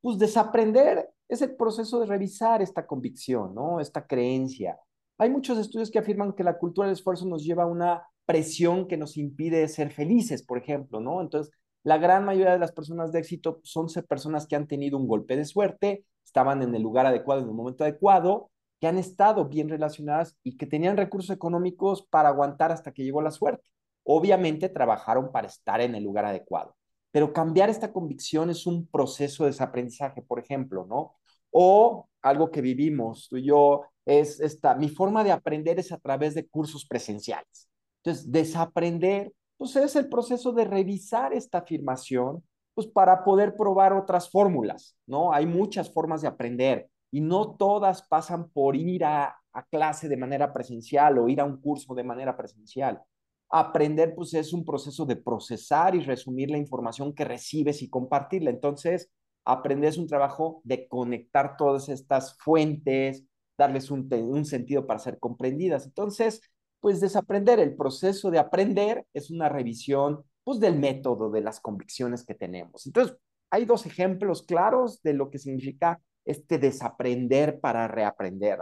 Pues 0.00 0.18
desaprender 0.18 1.08
es 1.28 1.42
el 1.42 1.56
proceso 1.56 2.00
de 2.00 2.06
revisar 2.06 2.62
esta 2.62 2.86
convicción, 2.86 3.54
¿no? 3.54 3.80
Esta 3.80 4.06
creencia. 4.06 4.78
Hay 5.18 5.30
muchos 5.30 5.58
estudios 5.58 5.90
que 5.90 5.98
afirman 5.98 6.34
que 6.34 6.44
la 6.44 6.58
cultura 6.58 6.86
del 6.86 6.94
esfuerzo 6.94 7.26
nos 7.26 7.42
lleva 7.42 7.64
a 7.64 7.66
una 7.66 8.06
presión 8.24 8.86
que 8.86 8.96
nos 8.96 9.16
impide 9.16 9.66
ser 9.68 9.90
felices, 9.90 10.42
por 10.42 10.58
ejemplo, 10.58 11.00
¿no? 11.00 11.20
Entonces, 11.20 11.52
la 11.82 11.98
gran 11.98 12.24
mayoría 12.24 12.52
de 12.52 12.58
las 12.58 12.72
personas 12.72 13.12
de 13.12 13.20
éxito 13.20 13.60
son 13.62 13.86
personas 14.08 14.46
que 14.46 14.56
han 14.56 14.68
tenido 14.68 14.98
un 14.98 15.08
golpe 15.08 15.36
de 15.36 15.44
suerte, 15.44 16.04
estaban 16.28 16.62
en 16.62 16.74
el 16.74 16.82
lugar 16.82 17.06
adecuado, 17.06 17.40
en 17.40 17.48
el 17.48 17.54
momento 17.54 17.84
adecuado, 17.84 18.50
que 18.80 18.86
han 18.86 18.98
estado 18.98 19.46
bien 19.46 19.68
relacionadas 19.68 20.36
y 20.44 20.56
que 20.56 20.66
tenían 20.66 20.96
recursos 20.96 21.34
económicos 21.34 22.06
para 22.06 22.28
aguantar 22.28 22.70
hasta 22.70 22.92
que 22.92 23.02
llegó 23.02 23.20
la 23.22 23.30
suerte. 23.30 23.68
Obviamente 24.04 24.68
trabajaron 24.68 25.32
para 25.32 25.48
estar 25.48 25.80
en 25.80 25.94
el 25.94 26.04
lugar 26.04 26.24
adecuado, 26.24 26.76
pero 27.10 27.32
cambiar 27.32 27.70
esta 27.70 27.92
convicción 27.92 28.50
es 28.50 28.66
un 28.66 28.86
proceso 28.86 29.44
de 29.44 29.50
desaprendizaje, 29.50 30.22
por 30.22 30.38
ejemplo, 30.38 30.86
¿no? 30.88 31.16
O 31.50 32.08
algo 32.22 32.50
que 32.50 32.60
vivimos 32.60 33.28
tú 33.28 33.36
y 33.38 33.46
yo 33.46 33.82
es 34.06 34.40
esta, 34.40 34.74
mi 34.74 34.88
forma 34.88 35.24
de 35.24 35.32
aprender 35.32 35.78
es 35.78 35.92
a 35.92 35.98
través 35.98 36.34
de 36.34 36.46
cursos 36.46 36.86
presenciales. 36.86 37.68
Entonces, 38.02 38.30
desaprender, 38.30 39.32
pues 39.56 39.76
es 39.76 39.96
el 39.96 40.08
proceso 40.08 40.52
de 40.52 40.64
revisar 40.64 41.32
esta 41.34 41.58
afirmación, 41.58 42.42
pues 42.78 42.86
para 42.86 43.24
poder 43.24 43.56
probar 43.56 43.92
otras 43.92 44.30
fórmulas, 44.30 44.96
¿no? 45.04 45.32
Hay 45.32 45.46
muchas 45.46 45.92
formas 45.92 46.22
de 46.22 46.28
aprender 46.28 46.88
y 47.10 47.20
no 47.20 47.56
todas 47.56 48.02
pasan 48.02 48.50
por 48.50 48.76
ir 48.76 49.04
a, 49.04 49.36
a 49.52 49.64
clase 49.64 50.08
de 50.08 50.16
manera 50.16 50.52
presencial 50.52 51.18
o 51.18 51.28
ir 51.28 51.40
a 51.40 51.44
un 51.44 51.60
curso 51.60 51.92
de 51.96 52.04
manera 52.04 52.36
presencial. 52.36 53.02
Aprender, 53.50 54.14
pues 54.14 54.32
es 54.34 54.52
un 54.52 54.64
proceso 54.64 55.04
de 55.06 55.16
procesar 55.16 55.96
y 55.96 56.02
resumir 56.02 56.52
la 56.52 56.58
información 56.58 57.12
que 57.12 57.24
recibes 57.24 57.82
y 57.82 57.90
compartirla. 57.90 58.50
Entonces, 58.50 59.10
aprender 59.44 59.88
es 59.88 59.98
un 59.98 60.06
trabajo 60.06 60.60
de 60.62 60.86
conectar 60.86 61.56
todas 61.56 61.88
estas 61.88 62.38
fuentes, 62.38 63.24
darles 63.58 63.90
un, 63.90 64.08
un 64.12 64.44
sentido 64.44 64.86
para 64.86 65.00
ser 65.00 65.18
comprendidas. 65.18 65.84
Entonces, 65.84 66.40
pues 66.78 67.00
desaprender. 67.00 67.58
El 67.58 67.74
proceso 67.74 68.30
de 68.30 68.38
aprender 68.38 69.04
es 69.12 69.32
una 69.32 69.48
revisión 69.48 70.22
pues 70.48 70.60
del 70.60 70.78
método, 70.78 71.30
de 71.30 71.42
las 71.42 71.60
convicciones 71.60 72.24
que 72.24 72.32
tenemos. 72.32 72.86
Entonces, 72.86 73.18
hay 73.50 73.66
dos 73.66 73.84
ejemplos 73.84 74.44
claros 74.44 75.02
de 75.02 75.12
lo 75.12 75.28
que 75.28 75.38
significa 75.38 76.00
este 76.24 76.56
desaprender 76.56 77.60
para 77.60 77.86
reaprender. 77.86 78.60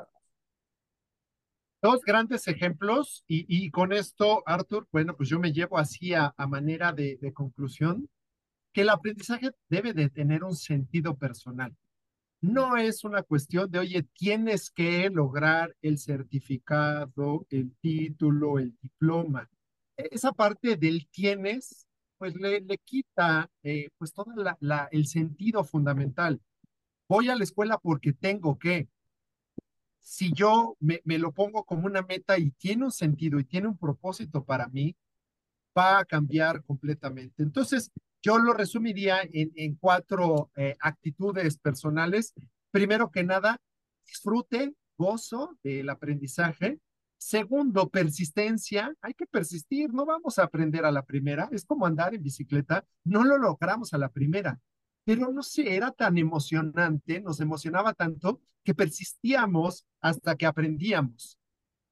Dos 1.80 2.00
grandes 2.04 2.48
ejemplos 2.48 3.22
y, 3.28 3.46
y 3.48 3.70
con 3.70 3.92
esto, 3.92 4.42
Arthur, 4.46 4.88
bueno, 4.90 5.16
pues 5.16 5.28
yo 5.28 5.38
me 5.38 5.52
llevo 5.52 5.78
así 5.78 6.12
a, 6.12 6.34
a 6.36 6.46
manera 6.48 6.92
de, 6.92 7.18
de 7.20 7.32
conclusión 7.32 8.08
que 8.72 8.80
el 8.80 8.88
aprendizaje 8.88 9.52
debe 9.68 9.92
de 9.92 10.10
tener 10.10 10.42
un 10.42 10.56
sentido 10.56 11.16
personal 11.16 11.72
no 12.40 12.76
es 12.76 13.04
una 13.04 13.22
cuestión 13.22 13.70
de, 13.70 13.78
oye, 13.78 14.02
tienes 14.14 14.70
que 14.70 15.08
lograr 15.10 15.74
el 15.82 15.98
certificado, 15.98 17.46
el 17.50 17.74
título, 17.80 18.58
el 18.58 18.76
diploma. 18.82 19.48
E, 19.96 20.08
esa 20.12 20.32
parte 20.32 20.76
del 20.76 21.08
tienes, 21.08 21.86
pues 22.18 22.34
le, 22.36 22.60
le 22.60 22.78
quita 22.78 23.50
eh, 23.62 23.88
pues 23.98 24.12
todo 24.12 24.32
la, 24.60 24.88
el 24.92 25.06
sentido 25.06 25.64
fundamental. 25.64 26.40
Voy 27.08 27.28
a 27.28 27.36
la 27.36 27.44
escuela 27.44 27.78
porque 27.78 28.12
tengo 28.12 28.58
que. 28.58 28.88
Si 30.00 30.32
yo 30.32 30.76
me, 30.80 31.00
me 31.04 31.18
lo 31.18 31.32
pongo 31.32 31.64
como 31.64 31.86
una 31.86 32.02
meta 32.02 32.38
y 32.38 32.52
tiene 32.52 32.84
un 32.84 32.92
sentido 32.92 33.40
y 33.40 33.44
tiene 33.44 33.68
un 33.68 33.76
propósito 33.76 34.44
para 34.44 34.68
mí, 34.68 34.96
va 35.76 35.98
a 35.98 36.04
cambiar 36.04 36.62
completamente. 36.64 37.42
Entonces, 37.42 37.90
yo 38.22 38.38
lo 38.38 38.52
resumiría 38.54 39.20
en, 39.22 39.52
en 39.56 39.74
cuatro 39.76 40.50
eh, 40.56 40.76
actitudes 40.80 41.58
personales. 41.58 42.34
Primero 42.70 43.10
que 43.10 43.24
nada, 43.24 43.60
disfrute, 44.06 44.74
gozo 44.96 45.58
del 45.62 45.88
aprendizaje. 45.90 46.80
Segundo, 47.26 47.90
persistencia. 47.90 48.94
Hay 49.02 49.12
que 49.12 49.26
persistir, 49.26 49.92
no 49.92 50.06
vamos 50.06 50.38
a 50.38 50.44
aprender 50.44 50.84
a 50.84 50.92
la 50.92 51.04
primera. 51.04 51.48
Es 51.50 51.64
como 51.64 51.84
andar 51.84 52.14
en 52.14 52.22
bicicleta, 52.22 52.86
no 53.02 53.24
lo 53.24 53.36
logramos 53.36 53.92
a 53.92 53.98
la 53.98 54.10
primera. 54.10 54.60
Pero 55.04 55.32
no 55.32 55.42
sé, 55.42 55.74
era 55.74 55.90
tan 55.90 56.18
emocionante, 56.18 57.20
nos 57.20 57.40
emocionaba 57.40 57.94
tanto 57.94 58.40
que 58.62 58.76
persistíamos 58.76 59.84
hasta 60.00 60.36
que 60.36 60.46
aprendíamos. 60.46 61.36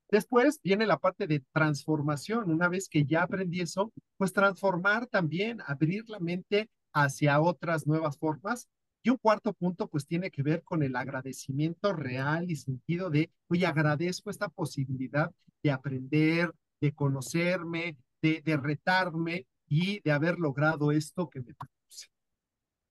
Después 0.08 0.60
viene 0.62 0.86
la 0.86 0.98
parte 0.98 1.26
de 1.26 1.44
transformación. 1.52 2.48
Una 2.52 2.68
vez 2.68 2.88
que 2.88 3.04
ya 3.04 3.24
aprendí 3.24 3.60
eso, 3.60 3.92
pues 4.16 4.32
transformar 4.32 5.08
también, 5.08 5.60
abrir 5.66 6.08
la 6.08 6.20
mente 6.20 6.70
hacia 6.92 7.40
otras 7.40 7.88
nuevas 7.88 8.16
formas. 8.18 8.68
Y 9.04 9.10
un 9.10 9.18
cuarto 9.18 9.52
punto, 9.52 9.86
pues 9.86 10.06
tiene 10.06 10.30
que 10.30 10.42
ver 10.42 10.64
con 10.64 10.82
el 10.82 10.96
agradecimiento 10.96 11.92
real 11.92 12.50
y 12.50 12.56
sentido 12.56 13.10
de, 13.10 13.30
oye, 13.48 13.66
agradezco 13.66 14.30
esta 14.30 14.48
posibilidad 14.48 15.30
de 15.62 15.70
aprender, 15.70 16.50
de 16.80 16.92
conocerme, 16.92 17.98
de, 18.20 18.40
de 18.42 18.56
retarme 18.56 19.46
y 19.68 20.00
de 20.00 20.10
haber 20.10 20.38
logrado 20.38 20.90
esto 20.90 21.28
que 21.28 21.40
me 21.40 21.54
propuse. 21.54 22.08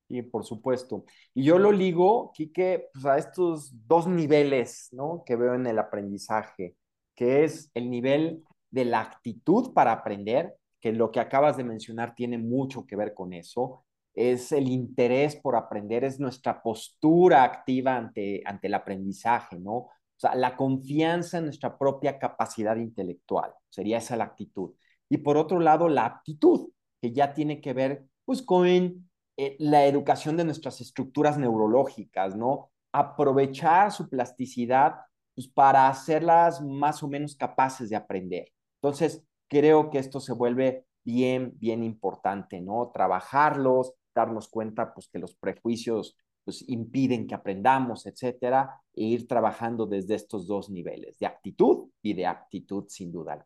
Sí, 0.08 0.22
por 0.22 0.46
supuesto. 0.46 1.04
Y 1.34 1.44
yo 1.44 1.58
lo 1.58 1.72
ligo, 1.72 2.32
Quique, 2.34 2.90
pues 2.94 3.06
a 3.06 3.18
estos 3.18 3.74
dos 3.88 4.08
niveles, 4.08 4.90
¿no? 4.92 5.24
Que 5.26 5.36
veo 5.36 5.56
en 5.56 5.66
el 5.66 5.80
aprendizaje 5.80 6.78
que 7.16 7.44
es 7.44 7.72
el 7.74 7.90
nivel 7.90 8.44
de 8.72 8.86
la 8.86 9.02
actitud 9.02 9.74
para 9.74 9.92
aprender, 9.92 10.56
que 10.80 10.92
lo 10.92 11.12
que 11.12 11.20
acabas 11.20 11.58
de 11.58 11.64
mencionar 11.64 12.16
tiene 12.16 12.38
mucho 12.38 12.86
que 12.86 12.96
ver 12.96 13.14
con 13.14 13.34
eso, 13.34 13.86
es 14.14 14.52
el 14.52 14.68
interés 14.68 15.36
por 15.36 15.56
aprender, 15.56 16.04
es 16.04 16.20
nuestra 16.20 16.62
postura 16.62 17.44
activa 17.44 17.96
ante, 17.98 18.42
ante 18.46 18.68
el 18.68 18.74
aprendizaje, 18.76 19.60
¿no? 19.60 19.74
O 19.74 19.92
sea, 20.18 20.36
la 20.36 20.56
confianza 20.56 21.40
en 21.40 21.46
nuestra 21.46 21.78
propia 21.78 22.20
capacidad 22.20 22.76
intelectual, 22.76 23.52
sería 23.70 23.98
esa 23.98 24.16
la 24.16 24.26
actitud. 24.26 24.72
Y 25.10 25.18
por 25.18 25.38
otro 25.38 25.60
lado, 25.60 25.90
la 25.90 26.06
aptitud, 26.06 26.70
que 27.02 27.12
ya 27.12 27.34
tiene 27.34 27.60
que 27.62 27.74
ver, 27.74 28.06
pues, 28.26 28.42
con 28.42 28.68
eh, 28.68 29.56
la 29.60 29.86
educación 29.86 30.38
de 30.38 30.46
nuestras 30.46 30.80
estructuras 30.82 31.38
neurológicas, 31.38 32.36
¿no? 32.36 32.70
aprovechar 32.94 33.92
su 33.92 34.08
plasticidad 34.08 34.96
pues, 35.36 35.48
para 35.48 35.90
hacerlas 35.90 36.62
más 36.62 37.04
o 37.04 37.08
menos 37.10 37.36
capaces 37.36 37.90
de 37.90 37.96
aprender. 37.98 38.54
Entonces, 38.82 39.24
creo 39.50 39.90
que 39.90 39.98
esto 39.98 40.20
se 40.20 40.34
vuelve 40.34 40.86
bien, 41.04 41.54
bien 41.58 41.84
importante, 41.84 42.62
¿no? 42.62 42.92
Trabajarlos, 42.94 43.94
darnos 44.14 44.48
cuenta, 44.48 44.94
pues, 44.94 45.08
que 45.08 45.20
los 45.20 45.36
prejuicios, 45.36 46.18
pues, 46.44 46.64
impiden 46.68 47.28
que 47.28 47.36
aprendamos, 47.36 48.06
etcétera, 48.06 48.82
e 48.94 49.04
ir 49.04 49.28
trabajando 49.28 49.86
desde 49.86 50.16
estos 50.16 50.48
dos 50.48 50.70
niveles, 50.70 51.18
de 51.20 51.26
actitud 51.26 51.90
y 52.02 52.14
de 52.14 52.26
aptitud, 52.26 52.86
sin 52.88 53.12
duda. 53.12 53.46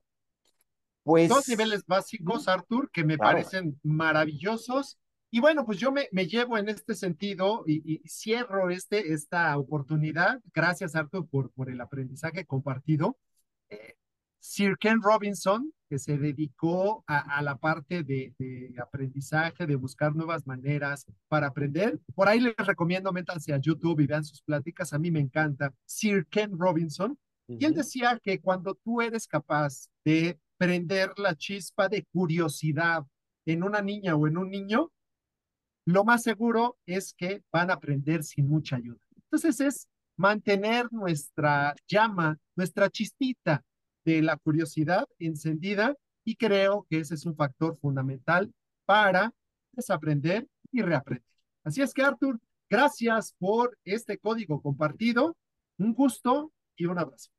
Pues, 1.03 1.29
dos 1.29 1.47
niveles 1.47 1.85
básicos, 1.85 2.47
Artur, 2.47 2.91
que 2.91 3.03
me 3.03 3.17
parecen 3.17 3.79
maravillosos. 3.83 4.99
Y 5.29 5.39
bueno, 5.39 5.65
pues 5.65 5.77
yo 5.77 5.91
me, 5.91 6.07
me 6.11 6.27
llevo 6.27 6.57
en 6.57 6.69
este 6.69 6.95
sentido 6.95 7.63
y, 7.65 7.99
cierro 8.07 8.69
este, 8.69 9.13
esta 9.13 9.57
oportunidad. 9.57 10.39
Gracias, 10.53 10.95
Artur, 10.95 11.27
por, 11.29 11.51
por 11.51 11.69
el 11.69 11.79
aprendizaje 11.81 12.45
compartido. 12.45 13.17
Eh, 13.69 13.96
Sir 14.47 14.77
Ken 14.77 15.01
Robinson, 15.01 15.73
que 15.89 15.99
se 15.99 16.17
dedicó 16.17 17.03
a, 17.05 17.41
la 17.41 17.57
parte 17.57 18.03
de, 18.03 18.33
aprendizaje, 18.81 19.67
de 19.67 19.75
buscar 19.75 20.15
nuevas 20.15 20.47
maneras 20.47 21.05
para 21.27 21.47
aprender. 21.47 21.99
Por 22.15 22.29
ahí 22.29 22.39
les 22.39 22.55
recomiendo, 22.55 23.11
métanse 23.11 23.53
a 23.53 23.57
YouTube 23.57 23.99
y 23.99 24.07
vean 24.07 24.23
sus 24.23 24.41
pláticas, 24.41 24.93
a 24.93 24.99
mí 24.99 25.11
me 25.11 25.19
encanta. 25.19 25.73
Sir 25.85 26.25
Ken 26.27 26.57
Robinson, 26.57 27.19
y 27.49 27.65
él 27.65 27.73
decía 27.73 28.19
que 28.23 28.39
cuando 28.39 28.75
tú 28.75 29.01
eres 29.01 29.27
capaz 29.27 29.89
de 30.05 30.39
prender 30.57 31.11
la 31.17 31.35
chispa 31.35 31.89
de 31.89 32.05
curiosidad 32.05 33.05
en 33.45 33.63
una 33.63 33.81
niña 33.81 34.15
o 34.15 34.27
en 34.27 34.37
un 34.37 34.49
niño, 34.49 34.91
lo 35.85 36.05
más 36.05 36.23
seguro 36.23 36.77
es 36.85 37.13
que 37.13 37.43
van 37.51 37.69
a 37.69 37.73
aprender 37.73 38.23
sin 38.23 38.47
mucha 38.47 38.77
ayuda. 38.77 38.99
Entonces 39.13 39.59
es 39.59 39.89
mantener 40.15 40.87
nuestra 40.91 41.75
llama, 41.85 42.37
nuestra 42.55 42.89
chispita 42.89 43.61
de 44.07 44.21
la 44.21 44.37
curiosidad 44.37 45.05
encendida 45.19 45.93
y 46.23 46.37
creo 46.37 46.87
que 46.89 46.99
ese 46.99 47.15
es 47.15 47.25
un 47.25 47.35
factor 47.35 47.77
fundamental 47.77 48.53
para 48.85 49.33
desaprender 49.73 50.47
y 50.71 50.81
reaprender. 50.81 51.27
Así 51.65 51.81
es 51.81 51.93
que 51.93 52.03
Arthur, 52.03 52.39
gracias 52.69 53.35
por 53.37 53.77
este 53.83 54.17
código 54.17 54.61
compartido. 54.61 55.35
Un 55.77 55.93
gusto 55.93 56.53
y 56.77 56.85
un 56.85 56.97
abrazo. 56.97 57.31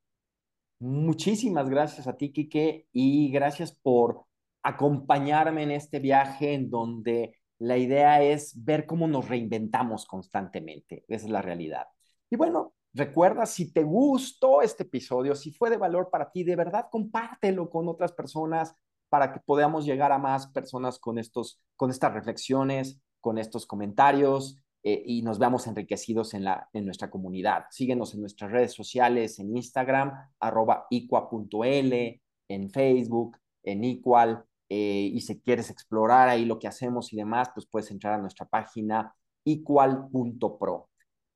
Muchísimas 0.79 1.71
gracias 1.71 2.07
a 2.07 2.19
ti, 2.19 2.33
Quique, 2.33 2.87
y 2.93 3.31
gracias 3.31 3.73
por 3.73 4.27
acompañarme 4.63 5.63
en 5.63 5.71
este 5.71 6.01
viaje 6.01 6.53
en 6.53 6.69
donde 6.69 7.35
la 7.59 7.79
idea 7.79 8.23
es 8.23 8.63
ver 8.63 8.85
cómo 8.85 9.09
nos 9.09 9.27
reinventamos 9.27 10.05
constantemente. 10.05 11.07
Esa 11.09 11.25
es 11.25 11.33
la 11.33 11.41
realidad. 11.41 11.87
Y 12.31 12.37
bueno, 12.37 12.75
Recuerda, 12.95 13.47
si 13.47 13.73
te 13.73 13.85
gustó 13.85 14.63
este 14.63 14.83
episodio, 14.83 15.35
si 15.37 15.53
fue 15.53 15.71
de 15.71 15.77
valor 15.77 16.09
para 16.11 16.31
ti, 16.31 16.43
de 16.43 16.57
verdad 16.57 16.87
compártelo 16.91 17.69
con 17.71 17.87
otras 17.87 18.13
personas 18.13 18.75
para 19.09 19.33
que 19.33 19.41
podamos 19.41 19.85
llegar 19.85 20.11
a 20.11 20.19
más 20.19 20.49
personas 20.49 20.99
con, 20.99 21.19
estos, 21.19 21.61
con 21.77 21.91
estas 21.91 22.13
reflexiones, 22.13 23.01
con 23.21 23.39
estos 23.39 23.67
comentarios 23.67 24.59
eh, 24.83 25.03
y 25.05 25.23
nos 25.23 25.39
veamos 25.39 25.67
enriquecidos 25.67 26.35
en, 26.35 26.45
la, 26.45 26.69
en 26.73 26.87
nuestra 26.87 27.11
comunidad. 27.11 27.67
Síguenos 27.71 28.15
en 28.15 28.21
nuestras 28.21 28.51
redes 28.51 28.73
sociales, 28.73 29.39
en 29.39 29.57
Instagram, 29.57 30.13
arroba 30.41 30.87
iqua.l, 30.91 32.23
en 32.49 32.71
Facebook, 32.71 33.37
en 33.63 33.85
Equal, 33.85 34.45
eh, 34.71 35.11
y 35.13 35.21
si 35.21 35.41
quieres 35.41 35.71
explorar 35.71 36.29
ahí 36.29 36.45
lo 36.45 36.59
que 36.59 36.69
hacemos 36.69 37.13
y 37.13 37.17
demás, 37.17 37.51
pues 37.55 37.67
puedes 37.67 37.91
entrar 37.91 38.15
a 38.15 38.19
nuestra 38.19 38.47
página 38.47 39.15
equal.pro. 39.45 40.89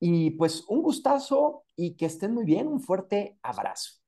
Y 0.04 0.32
pues 0.32 0.64
un 0.66 0.82
gustazo 0.82 1.62
y 1.76 1.94
que 1.94 2.06
estén 2.06 2.34
muy 2.34 2.44
bien. 2.44 2.66
Un 2.66 2.80
fuerte 2.80 3.38
abrazo. 3.40 4.02